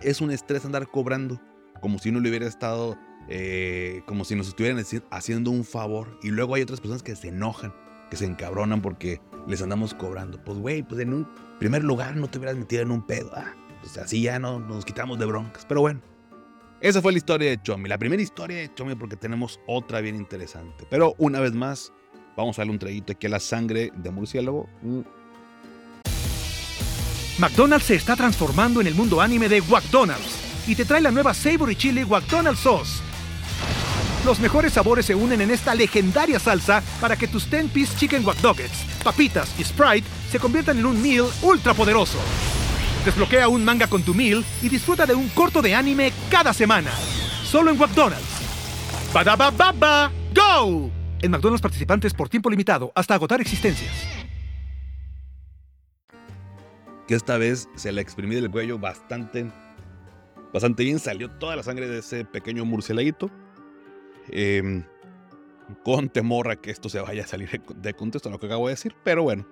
Es 0.03 0.21
un 0.21 0.31
estrés 0.31 0.65
andar 0.65 0.89
cobrando, 0.89 1.41
como 1.81 1.99
si 1.99 2.09
uno 2.09 2.21
le 2.21 2.29
hubiera 2.29 2.47
estado, 2.47 2.99
eh, 3.29 4.03
como 4.07 4.25
si 4.25 4.35
nos 4.35 4.49
estuvieran 4.49 4.83
haciendo 5.11 5.51
un 5.51 5.65
favor. 5.65 6.19
Y 6.23 6.31
luego 6.31 6.55
hay 6.55 6.63
otras 6.63 6.81
personas 6.81 7.03
que 7.03 7.17
se 7.17 7.29
enojan, 7.29 7.75
que 8.11 8.17
se 8.17 8.25
encabronan 8.25 8.83
porque 8.83 9.21
les 9.47 9.63
andamos 9.63 9.95
cobrando. 9.95 10.43
Pues 10.45 10.59
güey, 10.59 10.83
pues 10.83 11.01
en 11.01 11.13
un 11.13 11.29
primer 11.59 11.85
lugar 11.85 12.17
no 12.17 12.29
te 12.29 12.39
hubieras 12.39 12.57
metido 12.57 12.83
en 12.83 12.91
un 12.91 13.07
pedo. 13.07 13.31
Ah, 13.35 13.55
pues 13.81 13.99
así 13.99 14.23
ya 14.23 14.39
no 14.39 14.59
nos 14.59 14.85
quitamos 14.85 15.19
de 15.19 15.27
broncas. 15.27 15.65
Pero 15.67 15.81
bueno, 15.81 16.01
esa 16.81 17.01
fue 17.01 17.13
la 17.13 17.19
historia 17.19 17.51
de 17.51 17.63
Chomi. 17.63 17.89
La 17.89 17.99
primera 17.99 18.23
historia 18.23 18.59
de 18.59 18.75
Chomi 18.75 18.95
porque 18.95 19.17
tenemos 19.17 19.61
otra 19.67 20.01
bien 20.01 20.17
interesante. 20.17 20.87
Pero 20.91 21.15
una 21.19 21.41
vez 21.41 21.53
más, 21.53 21.93
vamos 22.37 22.59
a 22.59 22.63
darle 22.63 22.73
un 22.73 22.79
traguito 22.79 23.13
aquí 23.13 23.27
a 23.27 23.31
la 23.31 23.41
sangre 23.41 23.93
de 23.97 24.11
murciélago. 24.11 24.69
Mm. 24.83 25.01
McDonald's 27.39 27.87
se 27.87 27.95
está 27.97 28.17
transformando 28.17 28.81
en 28.81 28.87
el 28.87 28.95
mundo 28.95 29.21
anime 29.21 29.49
de 29.49 29.61
McDonald's 29.63 30.39
y 30.67 30.75
te 30.75 30.85
trae 30.85 31.01
la 31.01 31.11
nueva 31.11 31.35
Savory 31.35 31.77
Chili 31.77 32.05
McDonald's 32.05 32.61
Sauce. 32.61 33.06
Los 34.27 34.41
mejores 34.41 34.73
sabores 34.73 35.07
se 35.07 35.15
unen 35.15 35.41
en 35.41 35.53
esta 35.53 35.73
legendaria 35.73 36.41
salsa 36.41 36.83
para 37.01 37.15
que 37.15 37.29
tus 37.29 37.49
10-piece 37.49 37.97
chicken 37.97 38.27
wack 38.27 38.39
papitas 39.05 39.55
y 39.57 39.63
Sprite 39.63 40.05
se 40.29 40.41
conviertan 40.41 40.81
en 40.81 40.87
un 40.87 41.01
meal 41.01 41.27
ultra 41.43 41.75
poderoso. 41.75 42.19
Desbloquea 43.05 43.47
un 43.47 43.65
manga 43.65 43.87
con 43.87 44.03
tu 44.03 44.15
meal 44.15 44.45
y 44.63 44.69
disfruta 44.69 45.07
de 45.07 45.15
un 45.15 45.29
corto 45.29 45.63
de 45.63 45.77
anime 45.77 46.13
cada 46.29 46.53
semana. 46.53 46.91
Solo 47.45 47.71
en 47.71 47.79
McDonald's. 47.79 48.27
baba 49.15 50.11
¡Go! 50.35 50.91
En 51.23 51.31
McDonald's 51.31 51.63
participantes 51.63 52.13
por 52.13 52.29
tiempo 52.29 52.51
limitado 52.51 52.91
hasta 52.97 53.15
agotar 53.15 53.41
existencias 53.41 53.93
que 57.07 57.15
esta 57.15 57.39
vez 57.39 57.69
se 57.77 57.93
le 57.93 58.01
exprimí 58.01 58.35
del 58.35 58.51
cuello 58.51 58.81
bastante, 58.81 59.49
bastante 60.53 60.83
bien. 60.83 60.99
Salió 60.99 61.31
toda 61.31 61.55
la 61.55 61.63
sangre 61.63 61.87
de 61.87 62.01
ese 62.01 62.25
pequeño 62.25 62.65
murcielaguito. 62.65 63.31
Em, 64.31 64.85
con 65.85 66.09
temor 66.09 66.51
a 66.51 66.57
que 66.57 66.71
esto 66.71 66.89
se 66.89 67.01
vaya 67.01 67.25
a 67.25 67.27
salir 67.27 67.61
de 67.77 67.95
contexto 67.95 68.29
a 68.29 68.33
lo 68.33 68.39
que 68.39 68.47
acabo 68.47 68.69
de 68.69 68.75
decir. 68.75 68.95
Pero 69.05 69.23
bueno, 69.23 69.47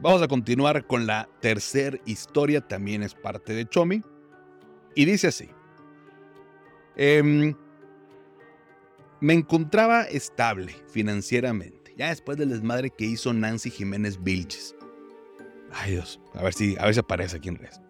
vamos 0.00 0.22
a 0.22 0.28
continuar 0.28 0.86
con 0.86 1.06
la 1.06 1.28
tercera 1.40 1.98
historia. 2.04 2.60
También 2.60 3.02
es 3.02 3.14
parte 3.14 3.52
de 3.52 3.66
Chomi. 3.66 4.02
Y 4.94 5.04
dice 5.04 5.28
así. 5.28 5.48
Em, 6.96 7.54
me 9.20 9.32
encontraba 9.32 10.02
estable 10.02 10.76
financieramente, 10.88 11.94
ya 11.96 12.10
después 12.10 12.36
del 12.36 12.50
desmadre 12.50 12.90
que 12.90 13.04
hizo 13.06 13.32
Nancy 13.32 13.70
Jiménez 13.70 14.22
Vilches. 14.22 14.76
Ay 15.72 15.92
Dios, 15.92 16.20
a 16.34 16.42
ver 16.42 16.52
si, 16.52 16.76
a 16.78 16.84
ver 16.84 16.94
si 16.94 17.00
aparece 17.00 17.38
aquí 17.38 17.48
en 17.48 17.56
redes. 17.56 17.80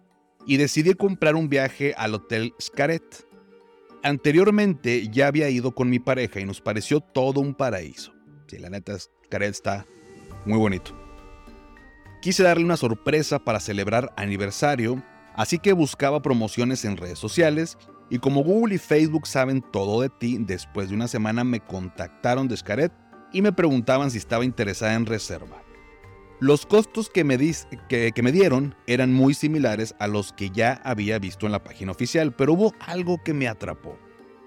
Y 0.46 0.56
decidí 0.56 0.94
comprar 0.94 1.34
un 1.34 1.48
viaje 1.48 1.94
al 1.96 2.14
Hotel 2.14 2.54
Scaret. 2.60 3.26
Anteriormente 4.04 5.08
ya 5.08 5.28
había 5.28 5.48
ido 5.48 5.74
con 5.74 5.88
mi 5.88 5.98
pareja 5.98 6.38
y 6.38 6.44
nos 6.44 6.60
pareció 6.60 7.00
todo 7.00 7.40
un 7.40 7.54
paraíso. 7.54 8.12
Sí, 8.46 8.58
la 8.58 8.68
neta, 8.68 8.98
Scaret 8.98 9.50
está 9.50 9.86
muy 10.44 10.58
bonito. 10.58 10.92
Quise 12.20 12.42
darle 12.42 12.66
una 12.66 12.76
sorpresa 12.76 13.38
para 13.38 13.60
celebrar 13.60 14.12
aniversario, 14.18 15.02
así 15.34 15.58
que 15.58 15.72
buscaba 15.72 16.20
promociones 16.20 16.84
en 16.84 16.98
redes 16.98 17.18
sociales 17.18 17.78
y 18.10 18.18
como 18.18 18.44
Google 18.44 18.74
y 18.74 18.78
Facebook 18.78 19.26
saben 19.26 19.62
todo 19.72 20.02
de 20.02 20.10
ti, 20.10 20.36
después 20.38 20.90
de 20.90 20.96
una 20.96 21.08
semana 21.08 21.42
me 21.42 21.60
contactaron 21.60 22.46
de 22.46 22.58
Scaret 22.58 22.92
y 23.32 23.40
me 23.40 23.52
preguntaban 23.52 24.10
si 24.10 24.18
estaba 24.18 24.44
interesada 24.44 24.92
en 24.92 25.06
reservar. 25.06 25.63
Los 26.44 26.66
costos 26.66 27.08
que 27.08 27.24
me, 27.24 27.38
que, 27.88 28.12
me, 28.22 28.30
dieron 28.30 28.74
eran 28.86 29.14
muy 29.14 29.32
similares 29.32 29.94
a 29.98 30.06
los 30.06 30.34
que 30.34 30.50
ya 30.50 30.74
había 30.84 31.18
visto 31.18 31.46
en 31.46 31.52
la 31.52 31.64
página 31.64 31.92
oficial, 31.92 32.34
pero 32.34 32.52
hubo 32.52 32.74
algo 32.80 33.16
que 33.24 33.32
me 33.32 33.48
atrapó. 33.48 33.98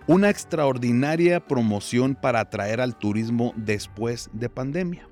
Una 0.05 0.29
extraordinaria 0.29 1.47
promoción 1.47 2.13
para 2.13 2.41
atraer 2.41 2.81
al 2.81 2.95
turismo 2.99 3.51
después 3.55 4.29
de 4.31 4.47
pandemia. 4.47 5.09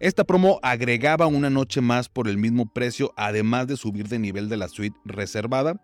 Esta 0.00 0.24
promo 0.24 0.60
agregaba 0.62 1.26
una 1.26 1.50
noche 1.50 1.82
más 1.82 2.08
por 2.08 2.26
el 2.26 2.38
mismo 2.38 2.72
precio, 2.72 3.12
además 3.18 3.66
de 3.66 3.76
subir 3.76 4.08
de 4.08 4.18
nivel 4.18 4.48
de 4.48 4.56
la 4.56 4.68
suite 4.68 4.96
reservada. 5.04 5.78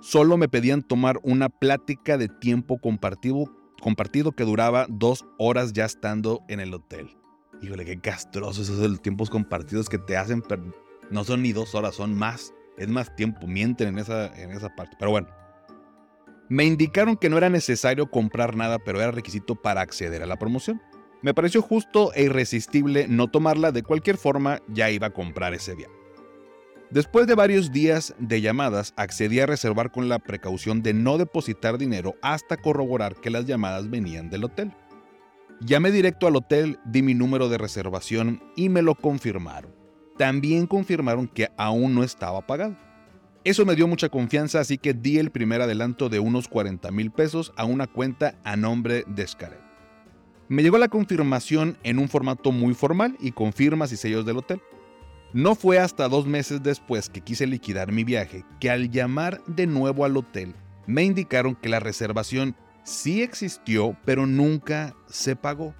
Solo 0.00 0.36
me 0.36 0.48
pedían 0.48 0.82
tomar 0.82 1.20
una 1.22 1.50
plática 1.50 2.18
de 2.18 2.26
tiempo 2.26 2.80
compartido, 2.80 3.44
compartido 3.80 4.32
que 4.32 4.42
duraba 4.42 4.86
dos 4.88 5.24
horas 5.38 5.72
ya 5.72 5.84
estando 5.84 6.42
en 6.48 6.58
el 6.58 6.74
hotel. 6.74 7.16
Híjole, 7.64 7.86
qué 7.86 7.98
castrosos 7.98 8.68
esos 8.68 9.00
tiempos 9.00 9.30
compartidos 9.30 9.88
que 9.88 9.96
te 9.96 10.18
hacen, 10.18 10.42
no 11.10 11.24
son 11.24 11.40
ni 11.40 11.52
dos 11.52 11.74
horas, 11.74 11.94
son 11.94 12.14
más. 12.14 12.52
Es 12.76 12.88
más 12.88 13.16
tiempo, 13.16 13.46
mienten 13.46 13.88
en 13.88 13.98
esa, 14.00 14.26
en 14.36 14.50
esa 14.50 14.68
parte. 14.74 14.96
Pero 14.98 15.12
bueno, 15.12 15.28
me 16.50 16.64
indicaron 16.64 17.16
que 17.16 17.30
no 17.30 17.38
era 17.38 17.48
necesario 17.48 18.10
comprar 18.10 18.54
nada, 18.54 18.78
pero 18.78 19.00
era 19.00 19.12
requisito 19.12 19.54
para 19.54 19.80
acceder 19.80 20.22
a 20.22 20.26
la 20.26 20.38
promoción. 20.38 20.82
Me 21.22 21.32
pareció 21.32 21.62
justo 21.62 22.12
e 22.12 22.24
irresistible 22.24 23.06
no 23.08 23.28
tomarla, 23.28 23.72
de 23.72 23.82
cualquier 23.82 24.18
forma 24.18 24.60
ya 24.68 24.90
iba 24.90 25.06
a 25.06 25.14
comprar 25.14 25.54
ese 25.54 25.74
viaje. 25.74 25.94
Después 26.90 27.26
de 27.26 27.34
varios 27.34 27.72
días 27.72 28.14
de 28.18 28.42
llamadas, 28.42 28.92
accedí 28.98 29.40
a 29.40 29.46
reservar 29.46 29.90
con 29.90 30.10
la 30.10 30.18
precaución 30.18 30.82
de 30.82 30.92
no 30.92 31.16
depositar 31.16 31.78
dinero 31.78 32.14
hasta 32.20 32.58
corroborar 32.58 33.14
que 33.14 33.30
las 33.30 33.46
llamadas 33.46 33.88
venían 33.88 34.28
del 34.28 34.44
hotel. 34.44 34.74
Llamé 35.60 35.90
directo 35.90 36.26
al 36.26 36.36
hotel, 36.36 36.78
di 36.84 37.02
mi 37.02 37.14
número 37.14 37.48
de 37.48 37.58
reservación 37.58 38.42
y 38.56 38.68
me 38.68 38.82
lo 38.82 38.94
confirmaron. 38.94 39.74
También 40.18 40.66
confirmaron 40.66 41.28
que 41.28 41.48
aún 41.56 41.94
no 41.94 42.02
estaba 42.02 42.46
pagado. 42.46 42.76
Eso 43.44 43.64
me 43.64 43.74
dio 43.74 43.86
mucha 43.86 44.08
confianza, 44.08 44.60
así 44.60 44.78
que 44.78 44.94
di 44.94 45.18
el 45.18 45.30
primer 45.30 45.60
adelanto 45.60 46.08
de 46.08 46.18
unos 46.18 46.48
40 46.48 46.90
mil 46.90 47.10
pesos 47.10 47.52
a 47.56 47.64
una 47.64 47.86
cuenta 47.86 48.34
a 48.42 48.56
nombre 48.56 49.04
de 49.06 49.26
Scaret. 49.26 49.60
Me 50.48 50.62
llegó 50.62 50.78
la 50.78 50.88
confirmación 50.88 51.78
en 51.82 51.98
un 51.98 52.08
formato 52.08 52.52
muy 52.52 52.74
formal 52.74 53.16
y 53.20 53.32
con 53.32 53.52
firmas 53.52 53.92
y 53.92 53.96
sellos 53.96 54.26
del 54.26 54.38
hotel. 54.38 54.60
No 55.32 55.54
fue 55.54 55.78
hasta 55.78 56.08
dos 56.08 56.26
meses 56.26 56.62
después 56.62 57.08
que 57.08 57.20
quise 57.20 57.46
liquidar 57.46 57.92
mi 57.92 58.04
viaje 58.04 58.44
que 58.60 58.70
al 58.70 58.90
llamar 58.90 59.42
de 59.46 59.66
nuevo 59.66 60.04
al 60.04 60.16
hotel 60.16 60.54
me 60.86 61.04
indicaron 61.04 61.54
que 61.54 61.68
la 61.68 61.80
reservación 61.80 62.54
sí 62.84 63.22
existió 63.22 63.96
pero 64.04 64.26
nunca 64.26 64.94
se 65.06 65.36
pagó. 65.36 65.74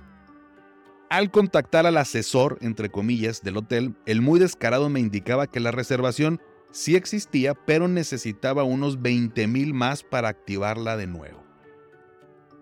Al 1.11 1.31
contactar 1.31 1.87
al 1.87 1.97
asesor, 1.99 2.59
entre 2.61 2.91
comillas, 2.91 3.43
del 3.43 3.59
hotel, 3.59 3.95
el 4.07 4.21
muy 4.21 4.41
descarado 4.41 4.89
me 4.89 4.99
indicaba 4.99 5.47
que 5.47 5.61
la 5.61 5.71
reservación 5.71 6.41
sí 6.73 6.97
existía, 6.97 7.55
pero 7.55 7.87
necesitaba 7.87 8.65
unos 8.65 9.01
20 9.01 9.47
mil 9.47 9.75
más 9.75 10.03
para 10.03 10.29
activarla 10.29 10.97
de 10.97 11.07
nuevo. 11.07 11.45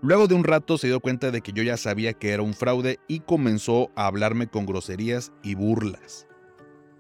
Luego 0.03 0.27
de 0.27 0.35
un 0.35 0.43
rato 0.43 0.79
se 0.79 0.89
dio 0.89 0.99
cuenta 0.99 1.31
de 1.31 1.41
que 1.43 1.53
yo 1.53 1.63
ya 1.63 1.77
sabía 1.77 2.13
que 2.13 2.31
era 2.31 2.43
un 2.43 2.55
fraude 2.55 2.99
y 3.07 3.21
comenzó 3.21 3.91
a 3.95 4.07
hablarme 4.07 4.49
con 4.49 4.67
groserías 4.67 5.33
y 5.45 5.55
burlas. 5.55 6.27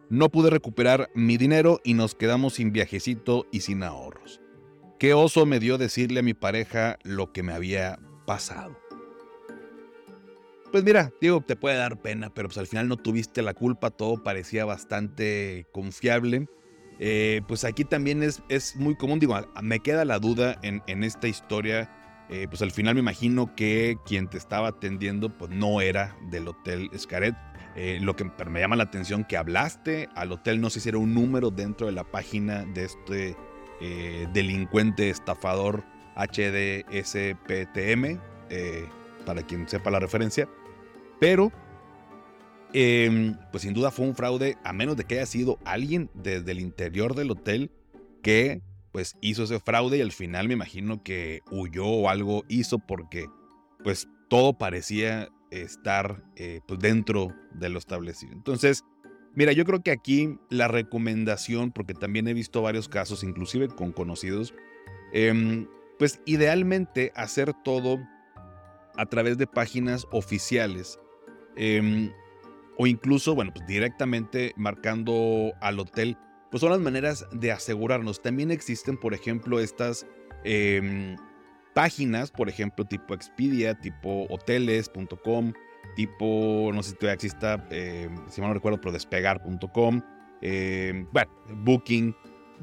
No 0.08 0.28
pude 0.28 0.50
recuperar 0.50 1.10
mi 1.14 1.36
dinero 1.36 1.80
y 1.82 1.94
nos 1.94 2.14
quedamos 2.14 2.54
sin 2.54 2.70
viajecito 2.70 3.46
y 3.50 3.62
sin 3.62 3.82
ahorros. 3.82 4.41
Qué 5.02 5.14
oso 5.14 5.46
me 5.46 5.58
dio 5.58 5.78
decirle 5.78 6.20
a 6.20 6.22
mi 6.22 6.32
pareja 6.32 6.96
lo 7.02 7.32
que 7.32 7.42
me 7.42 7.52
había 7.52 7.98
pasado. 8.24 8.78
Pues 10.70 10.84
mira, 10.84 11.10
digo, 11.20 11.40
te 11.40 11.56
puede 11.56 11.76
dar 11.76 12.00
pena, 12.00 12.32
pero 12.32 12.46
pues 12.46 12.58
al 12.58 12.68
final 12.68 12.86
no 12.86 12.96
tuviste 12.96 13.42
la 13.42 13.52
culpa, 13.52 13.90
todo 13.90 14.22
parecía 14.22 14.64
bastante 14.64 15.66
confiable. 15.72 16.46
Eh, 17.00 17.40
pues 17.48 17.64
aquí 17.64 17.84
también 17.84 18.22
es, 18.22 18.44
es, 18.48 18.76
muy 18.76 18.94
común, 18.94 19.18
digo, 19.18 19.36
me 19.60 19.80
queda 19.80 20.04
la 20.04 20.20
duda 20.20 20.56
en, 20.62 20.84
en 20.86 21.02
esta 21.02 21.26
historia, 21.26 21.90
eh, 22.30 22.46
pues 22.48 22.62
al 22.62 22.70
final 22.70 22.94
me 22.94 23.00
imagino 23.00 23.56
que 23.56 23.96
quien 24.06 24.30
te 24.30 24.38
estaba 24.38 24.68
atendiendo 24.68 25.36
pues 25.36 25.50
no 25.50 25.80
era 25.80 26.16
del 26.30 26.46
Hotel 26.46 26.88
Escaret. 26.92 27.34
Eh, 27.74 27.98
lo 28.00 28.14
que 28.14 28.30
me 28.48 28.60
llama 28.60 28.76
la 28.76 28.84
atención 28.84 29.24
que 29.24 29.36
hablaste 29.36 30.08
al 30.14 30.30
hotel, 30.30 30.60
no 30.60 30.70
sé 30.70 30.78
si 30.78 30.90
era 30.90 30.98
un 30.98 31.12
número 31.12 31.50
dentro 31.50 31.88
de 31.88 31.92
la 31.92 32.04
página 32.04 32.64
de 32.66 32.84
este 32.84 33.36
delincuente 34.32 35.10
estafador 35.10 35.84
HDSPTM, 36.16 36.88
para 39.26 39.42
quien 39.42 39.68
sepa 39.68 39.90
la 39.90 39.98
referencia, 39.98 40.48
pero 41.18 41.50
Em, 42.74 43.36
pues 43.50 43.62
sin 43.62 43.74
duda 43.74 43.90
fue 43.90 44.06
un 44.06 44.14
fraude, 44.14 44.56
a 44.64 44.72
menos 44.72 44.96
de 44.96 45.04
que 45.04 45.16
haya 45.16 45.26
sido 45.26 45.58
alguien 45.64 46.10
desde 46.14 46.52
el 46.52 46.60
interior 46.60 47.14
del 47.14 47.30
hotel 47.30 47.70
que 48.22 48.62
pues 48.92 49.16
hizo 49.20 49.44
ese 49.44 49.60
fraude 49.60 49.98
y 49.98 50.00
al 50.00 50.12
final 50.12 50.48
me 50.48 50.54
imagino 50.54 51.02
que 51.02 51.40
huyó 51.50 51.86
o 51.86 52.08
algo 52.08 52.44
hizo 52.48 52.78
porque 52.78 53.26
pues 53.82 54.08
todo 54.28 54.56
parecía 54.56 55.28
estar 55.50 56.22
eh, 56.36 56.60
pues 56.66 56.80
dentro 56.80 57.28
de 57.52 57.68
lo 57.68 57.78
establecido. 57.78 58.32
Entonces, 58.32 58.84
mira, 59.34 59.52
yo 59.52 59.64
creo 59.64 59.82
que 59.82 59.90
aquí 59.90 60.38
la 60.50 60.68
recomendación, 60.68 61.72
porque 61.72 61.94
también 61.94 62.28
he 62.28 62.34
visto 62.34 62.62
varios 62.62 62.88
casos, 62.88 63.24
inclusive 63.24 63.68
con 63.68 63.92
conocidos, 63.92 64.54
em, 65.12 65.66
pues 65.98 66.20
idealmente 66.24 67.12
hacer 67.14 67.52
todo 67.64 67.98
a 68.96 69.06
través 69.06 69.38
de 69.38 69.46
páginas 69.46 70.06
oficiales. 70.10 70.98
Em, 71.56 72.12
o 72.78 72.86
incluso, 72.86 73.34
bueno, 73.34 73.52
pues 73.54 73.66
directamente 73.66 74.52
marcando 74.56 75.52
al 75.60 75.78
hotel, 75.78 76.16
pues 76.50 76.60
son 76.60 76.70
las 76.70 76.80
maneras 76.80 77.26
de 77.32 77.52
asegurarnos. 77.52 78.22
También 78.22 78.50
existen, 78.50 78.96
por 78.96 79.14
ejemplo, 79.14 79.60
estas 79.60 80.06
em, 80.44 81.16
páginas, 81.74 82.30
por 82.30 82.48
ejemplo, 82.48 82.84
tipo 82.84 83.14
Expedia, 83.14 83.78
tipo 83.78 84.26
hoteles.com, 84.28 85.52
tipo, 85.94 86.70
no 86.74 86.82
sé 86.82 86.90
si 86.90 86.96
todavía 86.96 87.14
exista, 87.14 87.66
eh, 87.70 88.08
si 88.28 88.40
mal 88.40 88.50
no 88.50 88.54
recuerdo, 88.54 88.80
pero 88.80 88.92
despegar.com, 88.92 90.02
em, 90.40 91.06
bueno, 91.12 91.30
Booking, 91.56 92.14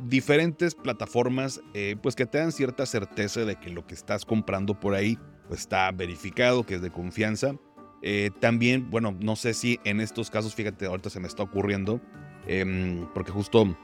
diferentes 0.08 0.76
plataformas, 0.76 1.62
eh, 1.74 1.96
pues 2.02 2.16
que 2.16 2.26
te 2.26 2.38
dan 2.38 2.52
cierta 2.52 2.86
certeza 2.86 3.46
de 3.46 3.56
que 3.58 3.70
lo 3.70 3.86
que 3.86 3.94
estás 3.94 4.26
comprando 4.26 4.80
por 4.80 4.96
ahí 4.96 5.18
pues 5.48 5.62
está 5.62 5.92
verificado, 5.92 6.64
que 6.64 6.76
es 6.76 6.82
de 6.82 6.92
confianza. 6.92 7.56
Eh, 8.02 8.30
también, 8.40 8.90
bueno, 8.90 9.16
no 9.20 9.36
sé 9.36 9.54
si 9.54 9.80
en 9.84 10.00
estos 10.00 10.30
casos, 10.30 10.56
fíjate, 10.56 10.86
ahorita 10.86 11.10
se 11.10 11.20
me 11.20 11.28
está 11.28 11.44
ocurriendo, 11.44 12.00
em, 12.48 13.08
porque 13.14 13.32
justo 13.32 13.76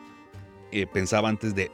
eh, 0.71 0.88
pensaba 0.88 1.30
antes 1.30 1.54
de, 1.56 1.69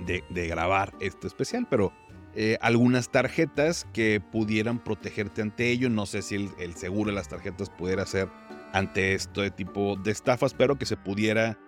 grabar 0.48 0.94
este 1.00 1.28
especial, 1.28 1.68
pero 1.70 1.94
eh, 2.36 2.58
algunas 2.62 3.10
tarjetas 3.10 3.86
que 3.94 4.22
pudieran 4.22 4.84
protegerte 4.84 5.42
ante 5.42 5.70
ello, 5.70 5.90
no 5.90 6.06
sé 6.06 6.22
si 6.22 6.50
el, 6.60 6.76
seguro 6.76 7.10
de 7.10 7.16
las 7.16 7.28
tarjetas 7.28 7.70
pudiera 7.70 8.06
ser 8.06 8.30
ante 8.74 9.14
este 9.14 9.52
tipo 9.52 9.98
de 9.98 10.12
estafas, 10.12 10.54
pero 10.54 10.78
que 10.78 10.86
se 10.86 10.96
pudiera, 10.96 11.60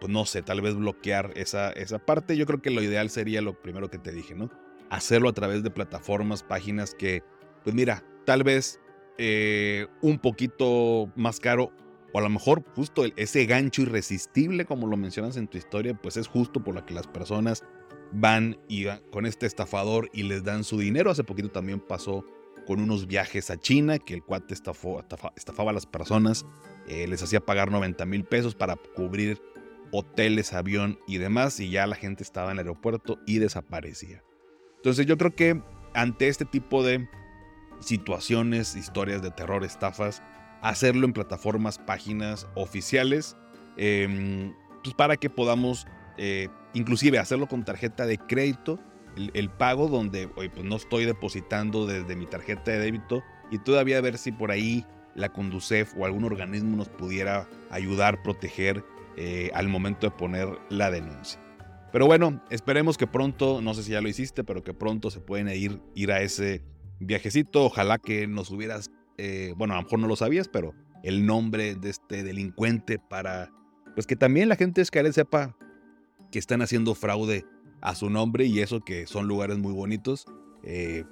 pues 0.00 0.10
no 0.10 0.24
sé, 0.24 0.42
tal 0.42 0.62
vez 0.62 0.74
bloquear 0.74 1.32
esa, 1.36 1.70
esa 1.72 1.98
parte. 1.98 2.36
Yo 2.36 2.46
creo 2.46 2.62
que 2.62 2.70
lo 2.70 2.82
ideal 2.82 3.10
sería 3.10 3.42
lo 3.42 3.60
primero 3.60 3.90
que 3.90 3.98
te 3.98 4.10
dije, 4.10 4.34
¿no? 4.34 4.50
Hacerlo 4.88 5.28
a 5.28 5.34
través 5.34 5.62
de 5.62 5.70
plataformas, 5.70 6.42
páginas 6.42 6.94
que, 6.94 7.22
pues 7.62 7.74
mira, 7.74 8.02
tal 8.24 8.42
vez 8.42 8.80
eh, 9.18 9.86
un 10.02 10.18
poquito 10.18 11.10
más 11.14 11.40
caro 11.40 11.72
o 12.16 12.18
a 12.18 12.22
lo 12.22 12.30
mejor 12.30 12.64
justo 12.74 13.04
ese 13.16 13.44
gancho 13.44 13.82
irresistible 13.82 14.64
como 14.64 14.86
lo 14.86 14.96
mencionas 14.96 15.36
en 15.36 15.48
tu 15.48 15.58
historia, 15.58 15.92
pues 15.92 16.16
es 16.16 16.26
justo 16.26 16.64
por 16.64 16.74
la 16.74 16.86
que 16.86 16.94
las 16.94 17.06
personas 17.06 17.62
van 18.10 18.58
y 18.68 18.86
con 19.10 19.26
este 19.26 19.44
estafador 19.44 20.08
y 20.14 20.22
les 20.22 20.42
dan 20.42 20.64
su 20.64 20.78
dinero. 20.78 21.10
Hace 21.10 21.24
poquito 21.24 21.50
también 21.50 21.78
pasó 21.78 22.24
con 22.66 22.80
unos 22.80 23.06
viajes 23.06 23.50
a 23.50 23.58
China 23.58 23.98
que 23.98 24.14
el 24.14 24.24
cuate 24.24 24.54
estafó, 24.54 25.04
estafaba 25.36 25.72
a 25.72 25.74
las 25.74 25.84
personas, 25.84 26.46
eh, 26.88 27.06
les 27.06 27.22
hacía 27.22 27.40
pagar 27.40 27.70
90 27.70 28.06
mil 28.06 28.24
pesos 28.24 28.54
para 28.54 28.76
cubrir 28.76 29.42
hoteles, 29.92 30.54
avión 30.54 30.98
y 31.06 31.18
demás 31.18 31.60
y 31.60 31.68
ya 31.68 31.86
la 31.86 31.96
gente 31.96 32.22
estaba 32.22 32.50
en 32.50 32.52
el 32.52 32.60
aeropuerto 32.60 33.18
y 33.26 33.40
desaparecía. 33.40 34.24
Entonces 34.76 35.04
yo 35.04 35.18
creo 35.18 35.34
que 35.34 35.60
ante 35.92 36.28
este 36.28 36.46
tipo 36.46 36.82
de 36.82 37.10
situaciones, 37.80 38.74
historias 38.74 39.20
de 39.20 39.32
terror, 39.32 39.64
estafas, 39.64 40.22
hacerlo 40.62 41.06
en 41.06 41.12
plataformas, 41.12 41.78
páginas 41.78 42.46
oficiales, 42.54 43.36
em, 43.76 44.54
pues 44.82 44.94
para 44.94 45.16
que 45.16 45.30
podamos 45.30 45.86
eh, 46.18 46.48
inclusive 46.74 47.18
hacerlo 47.18 47.46
con 47.46 47.64
tarjeta 47.64 48.06
de 48.06 48.18
crédito, 48.18 48.78
el, 49.16 49.48
pago 49.48 49.88
donde 49.88 50.28
pues 50.28 50.50
no 50.62 50.76
estoy 50.76 51.06
depositando 51.06 51.86
desde 51.86 52.16
mi 52.16 52.26
tarjeta 52.26 52.70
de 52.70 52.78
débito 52.78 53.22
y 53.50 53.58
todavía 53.58 54.00
ver 54.02 54.18
si 54.18 54.30
por 54.30 54.50
ahí 54.50 54.84
la 55.14 55.30
Conducef 55.30 55.94
o 55.96 56.04
algún 56.04 56.24
organismo 56.24 56.76
nos 56.76 56.90
pudiera 56.90 57.48
ayudar, 57.70 58.22
proteger 58.22 58.84
eh, 59.16 59.50
al 59.54 59.68
momento 59.68 60.06
de 60.06 60.10
poner 60.10 60.48
la 60.68 60.90
denuncia. 60.90 61.40
Pero 61.92 62.06
bueno, 62.06 62.42
esperemos 62.50 62.98
que 62.98 63.06
pronto, 63.06 63.62
no 63.62 63.72
sé 63.72 63.82
si 63.82 63.92
ya 63.92 64.02
lo 64.02 64.08
hiciste, 64.08 64.44
pero 64.44 64.62
que 64.62 64.74
pronto 64.74 65.10
se 65.10 65.20
pueden 65.20 65.48
ir, 65.48 65.80
ir 65.94 66.12
a 66.12 66.20
ese 66.20 66.62
viajecito. 67.00 67.64
Ojalá 67.64 67.96
que 67.96 68.26
nos 68.26 68.50
hubieras, 68.50 68.90
eh, 69.18 69.54
bueno, 69.56 69.74
a 69.74 69.78
lo 69.78 69.82
mejor 69.84 69.98
no 69.98 70.08
lo 70.08 70.16
sabías, 70.16 70.48
pero 70.48 70.74
el 71.02 71.26
nombre 71.26 71.74
de 71.74 71.90
este 71.90 72.22
delincuente 72.22 72.98
para 72.98 73.50
pues 73.94 74.06
que 74.06 74.14
también 74.14 74.48
la 74.50 74.56
gente 74.56 74.82
de 74.82 74.84
Skyline 74.84 75.14
sepa 75.14 75.56
que 76.30 76.38
están 76.38 76.60
haciendo 76.60 76.94
fraude 76.94 77.46
a 77.80 77.94
su 77.94 78.10
nombre 78.10 78.44
y 78.44 78.60
eso 78.60 78.80
que 78.80 79.06
son 79.06 79.26
lugares 79.26 79.56
muy 79.56 79.72
bonitos, 79.72 80.26
eh, 80.64 81.04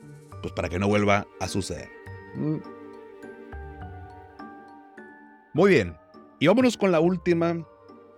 pues 0.42 0.52
para 0.52 0.68
que 0.68 0.78
no 0.78 0.86
vuelva 0.86 1.26
a 1.40 1.48
suceder. 1.48 1.88
Mm. 2.34 2.56
Muy 5.54 5.70
bien, 5.70 5.96
y 6.40 6.46
vámonos 6.46 6.76
con 6.76 6.92
la 6.92 7.00
última 7.00 7.66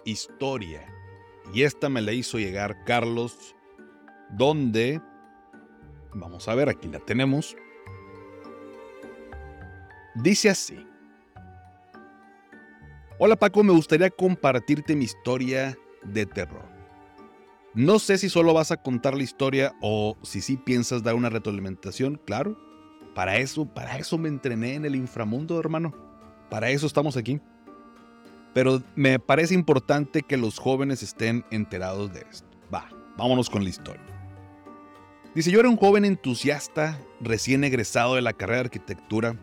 historia. 0.04 0.84
Y 1.54 1.62
esta 1.62 1.88
me 1.88 2.02
la 2.02 2.12
hizo 2.12 2.38
llegar 2.38 2.82
Carlos, 2.84 3.54
donde, 4.30 5.00
vamos 6.12 6.48
a 6.48 6.56
ver, 6.56 6.68
aquí 6.68 6.88
la 6.88 6.98
tenemos. 6.98 7.56
Dice 10.22 10.48
así. 10.48 10.86
Hola 13.18 13.36
Paco, 13.36 13.62
me 13.62 13.72
gustaría 13.72 14.10
compartirte 14.10 14.96
mi 14.96 15.04
historia 15.04 15.76
de 16.04 16.24
terror. 16.24 16.64
No 17.74 17.98
sé 17.98 18.16
si 18.16 18.30
solo 18.30 18.54
vas 18.54 18.72
a 18.72 18.78
contar 18.78 19.14
la 19.14 19.22
historia 19.22 19.74
o 19.82 20.16
si 20.22 20.40
sí 20.40 20.56
piensas 20.56 21.02
dar 21.02 21.14
una 21.14 21.28
retroalimentación, 21.28 22.18
claro. 22.24 22.58
Para 23.14 23.36
eso, 23.36 23.66
para 23.66 23.98
eso 23.98 24.16
me 24.16 24.28
entrené 24.28 24.74
en 24.74 24.86
el 24.86 24.96
inframundo, 24.96 25.60
hermano. 25.60 25.94
Para 26.48 26.70
eso 26.70 26.86
estamos 26.86 27.18
aquí. 27.18 27.40
Pero 28.54 28.82
me 28.94 29.18
parece 29.18 29.52
importante 29.52 30.22
que 30.22 30.38
los 30.38 30.58
jóvenes 30.58 31.02
estén 31.02 31.44
enterados 31.50 32.12
de 32.14 32.20
esto. 32.30 32.48
Va, 32.72 32.88
vámonos 33.18 33.50
con 33.50 33.62
la 33.64 33.68
historia. 33.68 34.02
Dice, 35.34 35.50
yo 35.50 35.60
era 35.60 35.68
un 35.68 35.76
joven 35.76 36.06
entusiasta, 36.06 36.98
recién 37.20 37.64
egresado 37.64 38.14
de 38.14 38.22
la 38.22 38.32
carrera 38.32 38.60
de 38.60 38.64
arquitectura. 38.64 39.38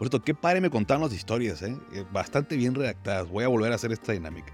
Por 0.00 0.08
cierto, 0.08 0.24
qué 0.24 0.34
padre 0.34 0.62
me 0.62 0.70
contaron 0.70 1.02
las 1.02 1.12
historias, 1.12 1.60
¿eh? 1.60 1.76
¿eh? 1.92 2.06
Bastante 2.10 2.56
bien 2.56 2.74
redactadas. 2.74 3.28
Voy 3.28 3.44
a 3.44 3.48
volver 3.48 3.70
a 3.70 3.74
hacer 3.74 3.92
esta 3.92 4.12
dinámica. 4.12 4.50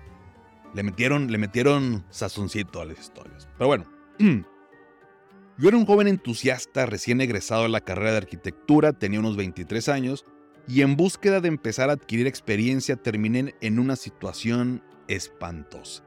Le 0.75 0.83
metieron, 0.83 1.31
le 1.31 1.39
metieron 1.39 2.05
sazoncito 2.11 2.81
a 2.81 2.85
las 2.85 2.99
historias. 2.99 3.49
Pero 3.57 3.69
bueno, 3.69 3.85
yo 4.19 5.69
era 5.69 5.77
un 5.77 5.87
joven 5.87 6.09
entusiasta, 6.09 6.85
recién 6.85 7.21
egresado 7.21 7.63
de 7.63 7.69
la 7.69 7.81
carrera 7.81 8.11
de 8.11 8.17
arquitectura, 8.17 8.93
tenía 8.93 9.21
unos 9.21 9.37
23 9.37 9.89
años 9.89 10.25
y 10.67 10.81
en 10.81 10.97
búsqueda 10.97 11.41
de 11.41 11.47
empezar 11.47 11.91
a 11.91 11.93
adquirir 11.93 12.27
experiencia 12.27 12.97
terminé 12.97 13.55
en 13.61 13.79
una 13.79 13.95
situación 13.95 14.83
espantosa. 15.07 16.03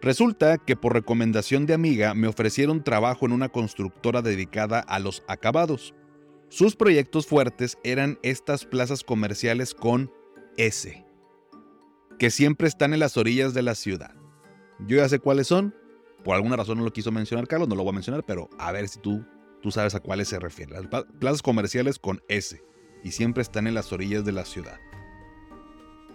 Resulta 0.00 0.58
que 0.58 0.76
por 0.76 0.92
recomendación 0.92 1.66
de 1.66 1.74
amiga 1.74 2.14
me 2.14 2.28
ofrecieron 2.28 2.84
trabajo 2.84 3.26
en 3.26 3.32
una 3.32 3.48
constructora 3.48 4.22
dedicada 4.22 4.78
a 4.78 5.00
los 5.00 5.24
acabados. 5.26 5.92
Sus 6.50 6.76
proyectos 6.76 7.26
fuertes 7.26 7.76
eran 7.84 8.18
estas 8.22 8.64
plazas 8.64 9.04
comerciales 9.04 9.74
con 9.74 10.10
S, 10.56 11.04
que 12.18 12.30
siempre 12.30 12.68
están 12.68 12.94
en 12.94 13.00
las 13.00 13.18
orillas 13.18 13.52
de 13.52 13.62
la 13.62 13.74
ciudad. 13.74 14.14
Yo 14.86 14.96
ya 14.96 15.08
sé 15.10 15.18
cuáles 15.18 15.46
son, 15.46 15.74
por 16.24 16.34
alguna 16.34 16.56
razón 16.56 16.78
no 16.78 16.84
lo 16.84 16.92
quiso 16.92 17.12
mencionar 17.12 17.46
Carlos, 17.46 17.68
no 17.68 17.74
lo 17.74 17.82
voy 17.82 17.90
a 17.90 17.94
mencionar, 17.94 18.24
pero 18.24 18.48
a 18.58 18.72
ver 18.72 18.88
si 18.88 18.98
tú, 18.98 19.26
tú 19.60 19.70
sabes 19.70 19.94
a 19.94 20.00
cuáles 20.00 20.28
se 20.28 20.38
refiere. 20.38 20.72
Las 20.72 21.04
plazas 21.20 21.42
comerciales 21.42 21.98
con 21.98 22.22
S 22.28 22.62
y 23.04 23.10
siempre 23.10 23.42
están 23.42 23.66
en 23.66 23.74
las 23.74 23.92
orillas 23.92 24.24
de 24.24 24.32
la 24.32 24.46
ciudad. 24.46 24.78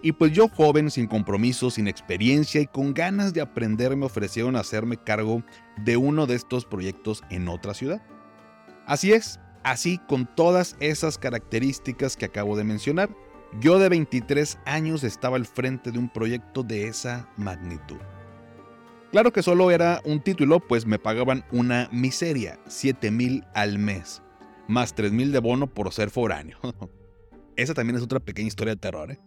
Y 0.02 0.14
pues 0.14 0.34
yo 0.34 0.50
joven, 0.50 0.90
sin 0.90 1.08
compromiso, 1.08 1.70
sin 1.70 1.88
experiencia 1.88 2.60
y 2.60 2.66
con 2.66 2.94
ganas 2.94 3.34
de 3.34 3.42
aprender 3.42 3.96
me 3.96 4.08
ofrecieron 4.08 4.56
hacerme 4.56 4.98
cargo 4.98 5.44
de 5.78 5.96
uno 5.96 6.26
de 6.26 6.36
estos 6.36 6.66
proyectos 6.66 7.24
en 7.30 7.48
otra 7.48 7.74
ciudad. 7.74 8.02
Así 8.86 9.14
es, 9.14 9.40
así 9.64 10.00
con 10.08 10.26
todas 10.26 10.76
esas 10.80 11.18
características 11.18 12.18
que 12.18 12.26
acabo 12.26 12.56
de 12.58 12.64
mencionar, 12.64 13.10
yo 13.60 13.80
de 13.80 13.90
23 13.90 14.60
años 14.66 15.04
estaba 15.04 15.38
al 15.38 15.46
frente 15.46 15.92
de 15.92 16.00
un 16.00 16.10
proyecto 16.10 16.64
de 16.64 16.88
esa 16.88 17.30
magnitud. 17.38 17.98
Claro 19.12 19.32
que 19.32 19.44
solo 19.44 19.70
era 19.70 20.02
un 20.06 20.22
título, 20.22 20.60
pues 20.60 20.88
me 20.88 20.98
pagaban 20.98 21.46
una 21.52 21.88
miseria, 21.92 22.60
7 22.68 23.12
mil 23.12 23.44
al 23.54 23.78
mes 23.78 24.24
más 24.68 24.96
3.000 24.96 25.32
de 25.32 25.40
bono 25.40 25.68
por 25.68 25.92
ser 25.94 26.10
foráneo. 26.10 26.58
Esa 27.56 27.74
también 27.74 27.98
es 27.98 28.04
otra 28.04 28.20
pequeña 28.20 28.48
historia 28.48 28.74
de 28.74 28.80
terror. 28.80 29.12
¿eh? 29.12 29.20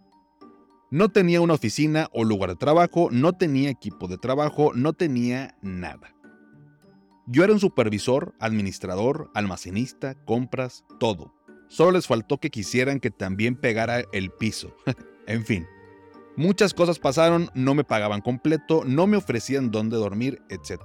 No 0.90 1.08
tenía 1.08 1.40
una 1.40 1.54
oficina 1.54 2.08
o 2.12 2.24
lugar 2.24 2.50
de 2.50 2.56
trabajo, 2.56 3.08
no 3.10 3.32
tenía 3.32 3.70
equipo 3.70 4.08
de 4.08 4.18
trabajo, 4.18 4.72
no 4.74 4.92
tenía 4.92 5.56
nada. 5.62 6.14
Yo 7.26 7.44
era 7.44 7.52
un 7.52 7.60
supervisor, 7.60 8.34
administrador, 8.40 9.30
almacenista, 9.34 10.14
compras, 10.24 10.84
todo. 11.00 11.34
Solo 11.68 11.92
les 11.92 12.06
faltó 12.06 12.38
que 12.38 12.50
quisieran 12.50 13.00
que 13.00 13.10
también 13.10 13.56
pegara 13.56 14.04
el 14.12 14.30
piso. 14.30 14.74
en 15.26 15.44
fin. 15.44 15.66
Muchas 16.36 16.74
cosas 16.74 16.98
pasaron, 16.98 17.50
no 17.54 17.74
me 17.74 17.84
pagaban 17.84 18.20
completo, 18.20 18.82
no 18.86 19.06
me 19.06 19.16
ofrecían 19.16 19.70
dónde 19.70 19.96
dormir, 19.96 20.42
etc. 20.50 20.80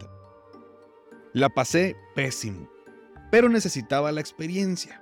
La 1.34 1.50
pasé 1.50 1.96
pésimo 2.16 2.70
pero 3.32 3.50
necesitaba 3.50 4.12
la 4.12 4.22
experiencia. 4.22 5.02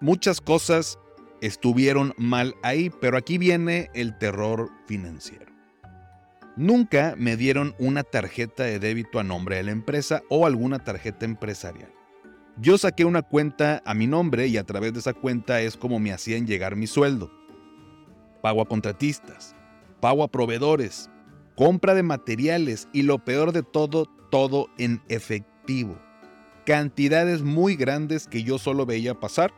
Muchas 0.00 0.40
cosas 0.40 0.98
estuvieron 1.40 2.14
mal 2.16 2.54
ahí, 2.62 2.90
pero 3.00 3.18
aquí 3.18 3.38
viene 3.38 3.90
el 3.94 4.18
terror 4.18 4.70
financiero. 4.86 5.55
Nunca 6.56 7.14
me 7.16 7.36
dieron 7.36 7.74
una 7.78 8.02
tarjeta 8.02 8.64
de 8.64 8.78
débito 8.78 9.18
a 9.18 9.24
nombre 9.24 9.56
de 9.56 9.64
la 9.64 9.72
empresa 9.72 10.22
o 10.28 10.46
alguna 10.46 10.78
tarjeta 10.78 11.24
empresarial. 11.24 11.92
Yo 12.58 12.78
saqué 12.78 13.04
una 13.04 13.22
cuenta 13.22 13.82
a 13.84 13.92
mi 13.92 14.06
nombre 14.06 14.46
y 14.46 14.56
a 14.56 14.64
través 14.64 14.94
de 14.94 15.00
esa 15.00 15.12
cuenta 15.12 15.60
es 15.60 15.76
como 15.76 15.98
me 15.98 16.12
hacían 16.12 16.46
llegar 16.46 16.74
mi 16.74 16.86
sueldo. 16.86 17.30
Pago 18.42 18.62
a 18.62 18.68
contratistas, 18.68 19.54
pago 20.00 20.22
a 20.22 20.28
proveedores, 20.28 21.10
compra 21.54 21.94
de 21.94 22.02
materiales 22.02 22.88
y 22.92 23.02
lo 23.02 23.22
peor 23.24 23.52
de 23.52 23.62
todo, 23.62 24.06
todo 24.30 24.68
en 24.78 25.02
efectivo 25.08 25.98
cantidades 26.66 27.42
muy 27.42 27.76
grandes 27.76 28.26
que 28.26 28.42
yo 28.42 28.58
solo 28.58 28.84
veía 28.84 29.18
pasar 29.18 29.54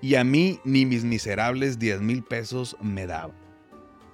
y 0.00 0.14
a 0.14 0.24
mí 0.24 0.58
ni 0.64 0.86
mis 0.86 1.04
miserables 1.04 1.78
10 1.78 2.00
mil 2.00 2.24
pesos 2.24 2.76
me 2.80 3.06
daban. 3.06 3.39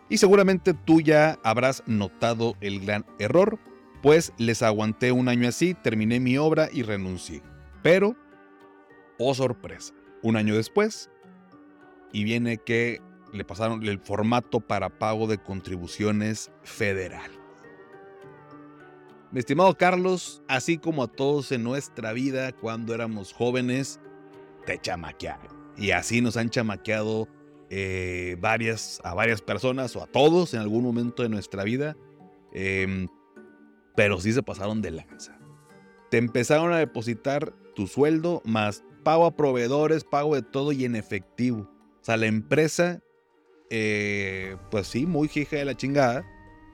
Y 0.09 0.19
seguramente 0.19 0.75
tú 0.75 1.01
ya 1.01 1.39
habrás 1.43 1.83
notado 1.87 2.55
el 2.61 2.81
gran 2.81 3.05
error, 3.19 3.59
pues 4.03 4.33
les 4.39 4.63
aguanté 4.63 5.11
un 5.13 5.29
año 5.29 5.49
así, 5.49 5.75
terminé 5.75 6.21
mi 6.21 6.39
obra 6.39 6.69
y 6.73 6.83
renuncié. 6.83 7.43
Pero, 7.83 8.15
oh 9.19 9.35
sorpresa, 9.35 9.95
un 10.23 10.37
año 10.37 10.55
después, 10.55 11.11
y 12.13 12.25
viene 12.25 12.59
que 12.59 13.01
le 13.33 13.45
pasaron 13.45 13.83
el 13.85 13.99
formato 13.99 14.61
para 14.61 14.89
pago 14.89 15.27
de 15.27 15.39
contribuciones 15.39 16.51
federal. 16.63 17.31
Mi 19.33 19.41
estimado 19.41 19.77
Carlos, 19.77 20.43
así 20.47 20.79
como 20.79 21.03
a 21.03 21.09
todos 21.09 21.51
en 21.51 21.65
nuestra 21.65 22.13
vida 22.13 22.53
cuando 22.53 22.95
éramos 22.95 23.33
jóvenes, 23.33 24.01
te 24.65 24.79
chamaquearon. 24.79 25.55
Y 25.77 25.91
así 25.91 26.21
nos 26.21 26.37
han 26.37 26.49
chamaqueado 26.49 27.29
eh, 27.71 28.37
varias, 28.41 29.01
a 29.05 29.15
varias 29.15 29.43
personas 29.43 29.95
o 29.97 30.03
a 30.03 30.07
todos 30.07 30.55
en 30.55 30.61
algún 30.61 30.85
momento 30.85 31.23
de 31.23 31.29
nuestra 31.29 31.65
vida. 31.65 31.97
Em, 32.53 33.09
pero 33.95 34.21
sí 34.21 34.33
se 34.33 34.43
pasaron 34.43 34.83
de 34.83 34.91
lanza. 34.93 35.39
Te 36.11 36.19
empezaron 36.19 36.73
a 36.73 36.79
depositar 36.79 37.53
tu 37.75 37.87
sueldo 37.87 38.43
más 38.45 38.85
pago 39.03 39.27
a 39.27 39.37
proveedores, 39.37 40.05
pago 40.05 40.35
de 40.35 40.43
todo 40.43 40.73
y 40.73 40.85
en 40.85 40.97
efectivo. 40.97 41.71
O 42.01 42.05
sea, 42.05 42.17
la 42.17 42.27
empresa, 42.27 43.01
eh, 43.71 44.57
pues 44.71 44.87
sí, 44.89 45.07
muy 45.07 45.31
hija 45.35 45.57
de 45.57 45.65
la 45.65 45.77
chingada 45.77 46.25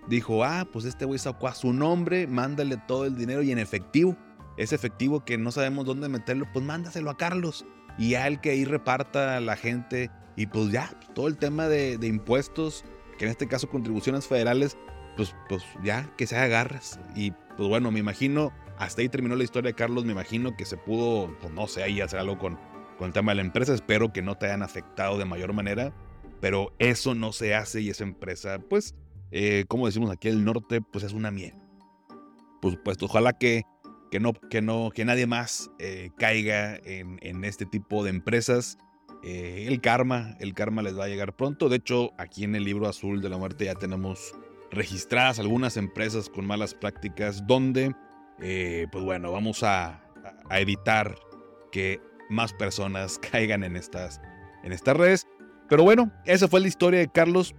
dijo, 0.09 0.45
ah, 0.45 0.69
pues 0.73 0.85
este 0.85 1.05
güey 1.05 1.19
sacó 1.19 1.49
a 1.49 1.55
su 1.55 1.73
nombre, 1.73 2.27
mándale 2.27 2.77
todo 2.89 3.07
el 3.07 3.17
dinero 3.17 3.43
y 3.43 3.53
en 3.53 3.59
efectivo, 3.59 4.17
ese 4.57 4.75
efectivo 4.75 5.25
que 5.25 5.39
no 5.39 5.53
sabemos 5.53 5.87
dónde 5.87 6.09
meterlo, 6.09 6.47
pues 6.53 6.65
mándaselo 6.65 7.11
a 7.11 7.17
Carlos 7.17 7.65
y 7.99 8.11
ya 8.11 8.27
el 8.27 8.41
que 8.41 8.51
ahí 8.51 8.65
reparta 8.65 9.37
a 9.37 9.41
la 9.41 9.57
gente 9.57 10.11
y 10.37 10.47
pues 10.47 10.71
ya, 10.71 10.91
todo 11.15 11.29
el 11.29 11.37
tema 11.37 11.69
de, 11.69 11.99
impuestos, 12.03 12.85
que 13.19 13.25
en 13.25 13.31
este 13.31 13.49
caso 13.49 13.69
contribuciones 13.69 14.27
federales, 14.27 14.77
pues, 15.17 15.35
pues 15.49 15.63
ya 15.85 16.11
que 16.17 16.27
se 16.27 16.37
haga 16.37 16.49
garras. 16.49 16.99
Y 17.15 17.33
pues 17.57 17.69
bueno, 17.69 17.91
me 17.91 18.01
imagino, 18.01 18.53
hasta 18.79 19.03
ahí 19.03 19.09
terminó 19.09 19.37
la 19.37 19.45
historia 19.45 19.73
Carlos, 19.73 20.05
me 20.05 20.13
imagino 20.13 20.57
que 20.57 20.65
se 20.65 20.77
pudo, 20.77 21.37
pues 21.41 21.53
no 21.53 21.67
sé, 21.67 21.83
ahí 21.83 22.01
hacer 22.01 22.19
algo 22.19 22.39
con, 22.39 22.59
con 22.99 23.09
el 23.09 23.13
tema 23.13 23.33
de 23.33 23.37
la 23.37 23.43
empresa, 23.43 23.75
espero 23.75 24.13
que 24.13 24.23
no 24.23 24.37
te 24.37 24.47
hayan 24.47 24.63
afectado 24.63 25.19
de 25.19 25.25
mayor 25.25 25.53
manera, 25.53 25.93
pero 26.41 26.75
eso 26.79 27.15
no 27.15 27.33
se 27.33 27.55
hace 27.55 27.83
y 27.83 27.91
esa 27.91 28.05
empresa, 28.05 28.59
pues 28.59 28.95
eh, 29.33 29.65
como 29.67 29.87
decimos 29.87 30.11
aquí 30.11 30.29
en 30.29 30.35
el 30.35 30.45
norte, 30.45 30.83
pues 30.83 31.05
es 31.05 31.15
una 31.15 31.31
miel. 31.31 31.55
Por 32.61 32.73
supuesto, 32.73 33.07
ojalá 33.07 33.33
que, 33.33 33.63
que, 34.11 34.21
no, 34.21 34.35
que, 34.35 34.61
no, 34.61 34.91
que 34.95 35.07
nadie 35.07 35.27
más 35.27 35.71
eh, 35.79 36.11
caiga 36.19 36.77
en, 36.85 37.45
este 37.45 37.65
tipo 37.65 38.05
de 38.05 38.11
empresas. 38.11 38.77
Eh, 39.23 39.67
el 39.69 39.81
karma, 39.81 40.37
el 40.41 40.55
karma 40.55 40.83
les 40.83 40.99
va 40.99 41.05
a 41.05 41.09
llegar 41.09 41.35
pronto. 41.35 41.69
De 41.69 41.77
hecho, 41.77 42.13
aquí 42.19 42.45
en 42.45 42.55
el 42.55 42.65
libro 42.65 42.89
azul 42.89 43.21
de 43.23 43.29
la 43.29 43.39
muerte 43.39 43.67
ya 43.67 43.75
tenemos 43.75 44.35
registradas 44.71 45.39
algunas 45.39 45.77
empresas 45.77 46.29
con 46.29 46.47
malas 46.47 46.75
prácticas 46.75 47.47
donde, 47.47 47.95
pues 48.39 49.05
bueno, 49.05 49.31
vamos 49.31 49.63
a, 49.63 50.03
a, 50.49 50.61
evitar 50.61 51.15
que 51.71 52.01
más 52.31 52.53
personas 52.53 53.19
caigan 53.31 53.65
en 53.65 53.77
estas, 53.77 54.21
en 54.65 54.73
estas 54.73 54.97
redes. 54.97 55.27
Pero 55.69 55.85
bueno, 55.85 56.13
esa 56.25 56.49
fue 56.49 56.61
la 56.61 56.69
historia 56.69 57.01
de 57.01 57.09
Carlos 57.09 57.55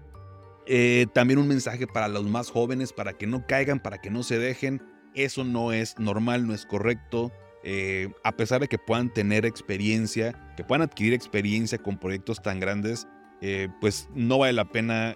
Eh, 0.66 1.08
también 1.14 1.40
un 1.40 1.48
mensaje 1.48 1.88
para 1.88 2.08
los 2.08 2.24
más 2.24 2.50
jóvenes, 2.50 2.94
para 2.94 3.14
que 3.14 3.28
no 3.28 3.46
caigan, 3.46 3.80
para 3.82 4.00
que 4.00 4.10
no 4.10 4.24
se 4.24 4.40
dejen. 4.40 4.82
Eso 5.14 5.44
no 5.44 5.74
es 5.74 6.00
normal, 6.00 6.48
no 6.48 6.54
es 6.54 6.66
correcto. 6.66 7.32
Eh, 7.64 8.12
a 8.24 8.34
pesar 8.34 8.62
de 8.62 8.68
que 8.68 8.78
puedan 8.78 9.14
tener 9.14 9.46
experiencia, 9.46 10.54
que 10.58 10.64
puedan 10.64 10.82
adquirir 10.82 11.14
experiencia 11.14 11.78
con 11.78 11.98
proyectos 11.98 12.42
tan 12.42 12.60
grandes, 12.60 13.08
eh, 13.42 13.70
pues 13.80 14.10
no 14.14 14.38
vale 14.38 14.54
la 14.54 14.66
pena 14.66 15.16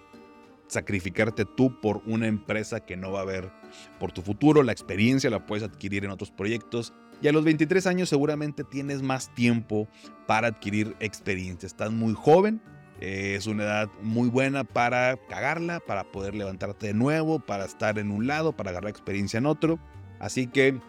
sacrificarte 0.66 1.44
tú 1.44 1.80
por 1.80 2.02
una 2.06 2.26
empresa 2.26 2.80
que 2.80 2.96
no 2.96 3.10
va 3.12 3.22
a 3.22 3.24
ver 3.24 3.50
por 3.98 4.12
tu 4.12 4.22
futuro. 4.22 4.62
La 4.62 4.72
experiencia 4.72 5.30
la 5.30 5.46
puedes 5.46 5.64
adquirir 5.64 6.04
en 6.04 6.10
otros 6.10 6.30
proyectos. 6.30 6.92
Y 7.20 7.28
a 7.28 7.32
los 7.32 7.44
23 7.44 7.86
años 7.86 8.08
seguramente 8.08 8.64
tienes 8.64 9.02
más 9.02 9.34
tiempo 9.34 9.88
para 10.26 10.48
adquirir 10.48 10.94
experiencia. 11.00 11.66
Estás 11.66 11.90
muy 11.90 12.14
joven, 12.14 12.60
eh, 13.00 13.34
es 13.36 13.46
una 13.46 13.64
edad 13.64 13.90
muy 14.02 14.28
buena 14.28 14.64
para 14.64 15.16
cagarla, 15.28 15.80
para 15.80 16.04
poder 16.10 16.34
levantarte 16.34 16.88
de 16.88 16.94
nuevo, 16.94 17.40
para 17.40 17.64
estar 17.64 17.98
en 17.98 18.10
un 18.10 18.26
lado, 18.26 18.52
para 18.52 18.70
agarrar 18.70 18.90
experiencia 18.90 19.38
en 19.38 19.46
otro. 19.46 19.78
Así 20.20 20.46
que, 20.46 20.80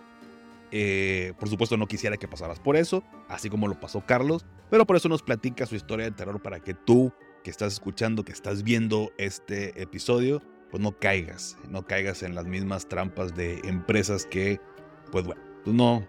eh, 0.72 1.34
por 1.40 1.50
supuesto, 1.50 1.78
no 1.78 1.88
quisiera 1.88 2.18
que 2.18 2.28
pasaras 2.28 2.60
por 2.60 2.76
eso, 2.76 3.04
así 3.28 3.50
como 3.50 3.68
lo 3.68 3.80
pasó 3.80 4.06
Carlos, 4.06 4.46
pero 4.70 4.86
por 4.86 4.96
eso 4.96 5.10
nos 5.10 5.24
platica 5.24 5.66
su 5.66 5.76
historia 5.76 6.06
de 6.06 6.12
terror 6.12 6.42
para 6.42 6.60
que 6.60 6.74
tú, 6.74 7.12
que 7.44 7.50
estás 7.50 7.74
escuchando, 7.74 8.24
que 8.24 8.32
estás 8.32 8.64
viendo 8.64 9.12
este 9.18 9.82
episodio, 9.82 10.42
pues 10.70 10.82
no 10.82 10.98
caigas, 10.98 11.58
no 11.70 11.86
caigas 11.86 12.24
en 12.24 12.36
las 12.36 12.46
mismas 12.46 12.88
trampas 12.88 13.36
de 13.36 13.60
empresas 13.64 14.26
que, 14.26 14.60
pues 15.12 15.26
bueno, 15.26 15.42
pues 15.64 15.76
no, 15.76 16.08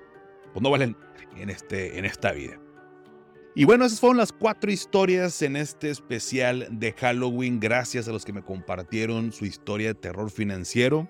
pues 0.52 0.62
no 0.62 0.70
valen 0.70 0.96
en, 1.36 1.50
este, 1.50 1.98
en 1.98 2.04
esta 2.04 2.32
vida. 2.32 2.58
Y 3.54 3.64
bueno, 3.64 3.84
esas 3.84 3.98
fueron 3.98 4.18
las 4.18 4.32
cuatro 4.32 4.70
historias 4.70 5.42
en 5.42 5.56
este 5.56 5.90
especial 5.90 6.68
de 6.70 6.92
Halloween. 6.92 7.58
Gracias 7.58 8.06
a 8.06 8.12
los 8.12 8.24
que 8.24 8.32
me 8.32 8.42
compartieron 8.42 9.32
su 9.32 9.44
historia 9.44 9.88
de 9.88 9.94
terror 9.94 10.30
financiero. 10.30 11.08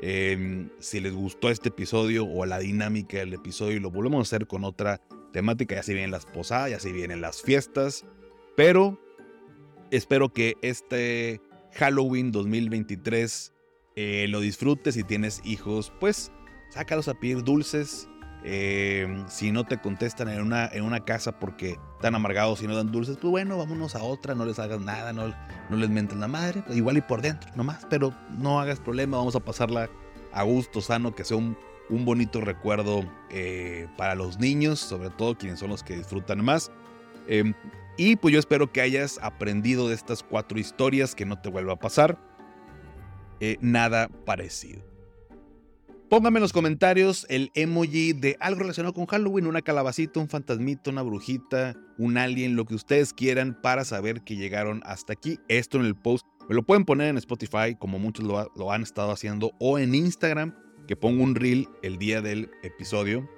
Em, 0.00 0.68
si 0.78 1.00
les 1.00 1.14
gustó 1.14 1.50
este 1.50 1.70
episodio 1.70 2.26
o 2.26 2.44
la 2.44 2.58
dinámica 2.58 3.18
del 3.18 3.34
episodio, 3.34 3.80
lo 3.80 3.90
volvemos 3.90 4.18
a 4.18 4.22
hacer 4.22 4.46
con 4.46 4.64
otra 4.64 5.00
temática. 5.32 5.74
Ya 5.74 5.82
se 5.82 5.94
vienen 5.94 6.10
las 6.10 6.26
posadas, 6.26 6.70
ya 6.70 6.80
se 6.80 6.92
vienen 6.92 7.20
las 7.20 7.42
fiestas. 7.42 8.04
Pero 8.56 9.00
espero 9.90 10.32
que 10.32 10.54
este 10.62 11.40
Halloween 11.74 12.32
2023 12.32 13.52
eh, 13.96 14.26
lo 14.28 14.40
disfrutes. 14.40 14.94
Si 14.94 15.04
tienes 15.04 15.40
hijos, 15.44 15.92
pues 16.00 16.32
sácalos 16.70 17.08
a 17.08 17.14
pedir 17.14 17.42
dulces 17.42 18.08
Em, 18.48 19.28
si 19.28 19.50
no 19.50 19.64
te 19.64 19.76
contestan 19.76 20.28
en 20.28 20.40
una, 20.40 20.68
en 20.68 20.84
una 20.84 21.00
casa 21.00 21.36
porque 21.40 21.80
están 21.96 22.14
amargados 22.14 22.62
y 22.62 22.68
no 22.68 22.76
dan 22.76 22.92
dulces, 22.92 23.16
pues 23.16 23.28
bueno, 23.28 23.58
vámonos 23.58 23.96
a 23.96 24.04
otra, 24.04 24.36
no 24.36 24.44
les 24.44 24.60
hagas 24.60 24.80
nada, 24.80 25.12
no, 25.12 25.34
no 25.68 25.76
les 25.76 25.90
menten 25.90 26.20
la 26.20 26.28
madre, 26.28 26.62
pues 26.64 26.78
igual 26.78 26.96
y 26.96 27.00
por 27.00 27.22
dentro 27.22 27.50
nomás, 27.56 27.84
pero 27.90 28.14
no 28.38 28.60
hagas 28.60 28.78
problema, 28.78 29.16
vamos 29.16 29.34
a 29.34 29.40
pasarla 29.40 29.90
a 30.32 30.44
gusto, 30.44 30.80
sano, 30.80 31.12
que 31.12 31.24
sea 31.24 31.36
un, 31.36 31.58
un 31.90 32.04
bonito 32.04 32.40
recuerdo 32.40 33.04
eh, 33.30 33.88
para 33.96 34.14
los 34.14 34.38
niños, 34.38 34.78
sobre 34.78 35.10
todo 35.10 35.36
quienes 35.36 35.58
son 35.58 35.70
los 35.70 35.82
que 35.82 35.96
disfrutan 35.96 36.44
más. 36.44 36.70
Em, 37.26 37.52
y 37.96 38.14
pues 38.14 38.32
yo 38.32 38.38
espero 38.38 38.70
que 38.70 38.80
hayas 38.80 39.18
aprendido 39.22 39.88
de 39.88 39.96
estas 39.96 40.22
cuatro 40.22 40.60
historias, 40.60 41.16
que 41.16 41.26
no 41.26 41.40
te 41.40 41.48
vuelva 41.48 41.72
a 41.72 41.78
pasar 41.80 42.16
eh, 43.40 43.56
nada 43.60 44.08
parecido. 44.24 44.84
Pónganme 46.08 46.38
en 46.38 46.42
los 46.42 46.52
comentarios 46.52 47.26
el 47.28 47.50
emoji 47.54 48.12
de 48.12 48.36
algo 48.38 48.60
relacionado 48.60 48.94
con 48.94 49.06
Halloween, 49.06 49.48
una 49.48 49.60
calabacita, 49.60 50.20
un 50.20 50.28
fantasmito, 50.28 50.92
una 50.92 51.02
brujita, 51.02 51.74
un 51.98 52.16
alien, 52.16 52.54
lo 52.54 52.64
que 52.64 52.76
ustedes 52.76 53.12
quieran 53.12 53.60
para 53.60 53.84
saber 53.84 54.22
que 54.22 54.36
llegaron 54.36 54.82
hasta 54.86 55.14
aquí. 55.14 55.40
Esto 55.48 55.78
en 55.78 55.84
el 55.84 55.96
post. 55.96 56.24
Me 56.48 56.54
lo 56.54 56.62
pueden 56.62 56.84
poner 56.84 57.08
en 57.08 57.18
Spotify, 57.18 57.74
como 57.76 57.98
muchos 57.98 58.24
lo, 58.24 58.72
han 58.72 58.82
estado 58.84 59.10
haciendo, 59.10 59.50
o 59.58 59.80
en 59.80 59.96
Instagram, 59.96 60.54
que 60.86 60.94
pongo 60.94 61.24
un 61.24 61.34
reel 61.34 61.68
el 61.82 61.98
día 61.98 62.22
del 62.22 62.52
episodio, 62.62 63.28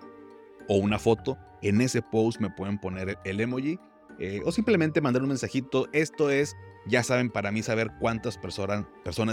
o 0.68 0.76
una 0.76 0.98
foto. 0.98 1.38
En 1.62 1.81
ese 1.81 2.02
post 2.02 2.38
me 2.38 2.50
pueden 2.50 2.78
poner 2.78 3.16
el 3.24 3.40
emoji. 3.40 3.78
Eh, 4.18 4.42
o 4.44 4.52
simplemente 4.52 5.00
mandar 5.00 5.22
un 5.22 5.28
mensajito. 5.28 5.88
Esto 5.94 6.28
es, 6.28 6.54
ya 6.87 7.02
saben, 7.02 7.31
para 7.31 7.50
mí 7.50 7.62
saber 7.62 7.92
cuántas 7.98 8.37
personas 8.37 8.85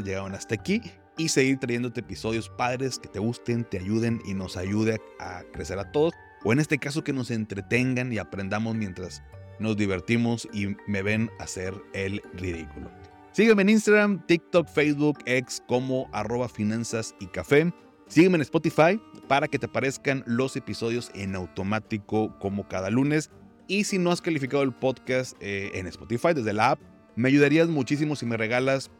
llegaron 0.06 0.36
hasta 0.36 0.56
aquí 0.56 0.82
y 1.18 1.30
seguir 1.30 1.60
trayéndote 1.60 2.02
episodios 2.02 2.50
padres 2.50 3.00
que 3.00 3.08
te 3.08 3.20
gusten, 3.20 3.64
te 3.64 3.80
ayuden 3.80 4.22
y 4.26 4.34
nos 4.34 4.58
ayude 4.58 5.00
a 5.20 5.44
crecer 5.54 5.80
a 5.80 5.92
todos. 5.92 6.14
O 6.44 6.54
en 6.54 6.60
este 6.60 6.78
caso 6.78 7.04
que 7.04 7.14
nos 7.14 7.32
entretengan 7.32 8.12
y 8.14 8.18
aprendamos 8.18 8.76
mientras 8.76 9.24
nos 9.60 9.78
divertimos 9.78 10.48
y 10.54 10.76
me 10.88 11.02
ven 11.02 11.32
hacer 11.40 11.74
el 11.94 12.22
ridículo. 12.34 12.92
Sígueme 13.32 13.64
en 13.64 13.70
Instagram, 13.70 14.26
TikTok, 14.28 14.68
Facebook, 14.68 15.20
X 15.26 15.62
como 15.68 16.10
arroba 16.14 16.48
finanzas 16.48 17.16
y 17.20 17.28
café. 17.28 17.74
Sígueme 18.08 18.36
en 18.36 18.42
Spotify 18.42 19.02
para 19.28 19.48
que 19.48 19.60
te 19.60 19.66
aparezcan 19.66 20.24
los 20.26 20.56
episodios 20.56 21.12
en 21.16 21.36
automático 21.36 22.38
como 22.40 22.68
cada 22.68 22.90
lunes. 22.90 23.32
Y 23.68 23.86
si 23.86 23.98
no 23.98 24.12
has 24.12 24.22
calificado 24.22 24.64
el 24.64 24.74
podcast 24.74 25.36
eh, 25.40 25.72
en 25.74 25.88
Spotify 25.88 26.34
desde 26.34 26.54
la 26.54 26.72
app, 26.72 26.80
me 27.16 27.30
ayudarías 27.30 27.68
muchísimo 27.68 28.16
si 28.16 28.26
me 28.26 28.38
regalas 28.38 28.92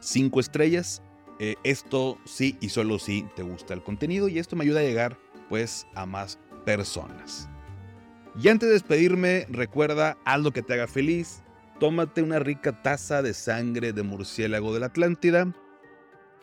5 0.00 0.38
estrellas 0.40 1.02
eh, 1.38 1.56
esto 1.64 2.18
sí 2.24 2.56
y 2.60 2.68
solo 2.68 2.98
si 2.98 3.22
te 3.34 3.42
gusta 3.42 3.74
el 3.74 3.82
contenido 3.82 4.28
y 4.28 4.38
esto 4.38 4.56
me 4.56 4.64
ayuda 4.64 4.80
a 4.80 4.84
llegar 4.84 5.18
pues 5.48 5.86
a 5.94 6.06
más 6.06 6.38
personas. 6.64 7.48
Y 8.40 8.48
antes 8.48 8.68
de 8.68 8.72
despedirme, 8.74 9.46
recuerda, 9.48 10.16
haz 10.24 10.40
lo 10.40 10.52
que 10.52 10.62
te 10.62 10.74
haga 10.74 10.86
feliz, 10.86 11.42
tómate 11.78 12.22
una 12.22 12.38
rica 12.38 12.82
taza 12.82 13.22
de 13.22 13.34
sangre 13.34 13.92
de 13.92 14.02
murciélago 14.02 14.74
de 14.74 14.80
la 14.80 14.86
Atlántida 14.86 15.52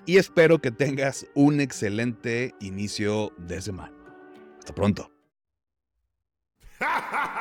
y 0.06 0.18
espero 0.18 0.60
que 0.60 0.72
tengas 0.72 1.28
un 1.36 1.60
excelente 1.60 2.56
inicio 2.60 3.34
de 3.38 3.62
semana. 3.62 3.94
Hasta 4.60 4.74
pronto. 4.74 5.12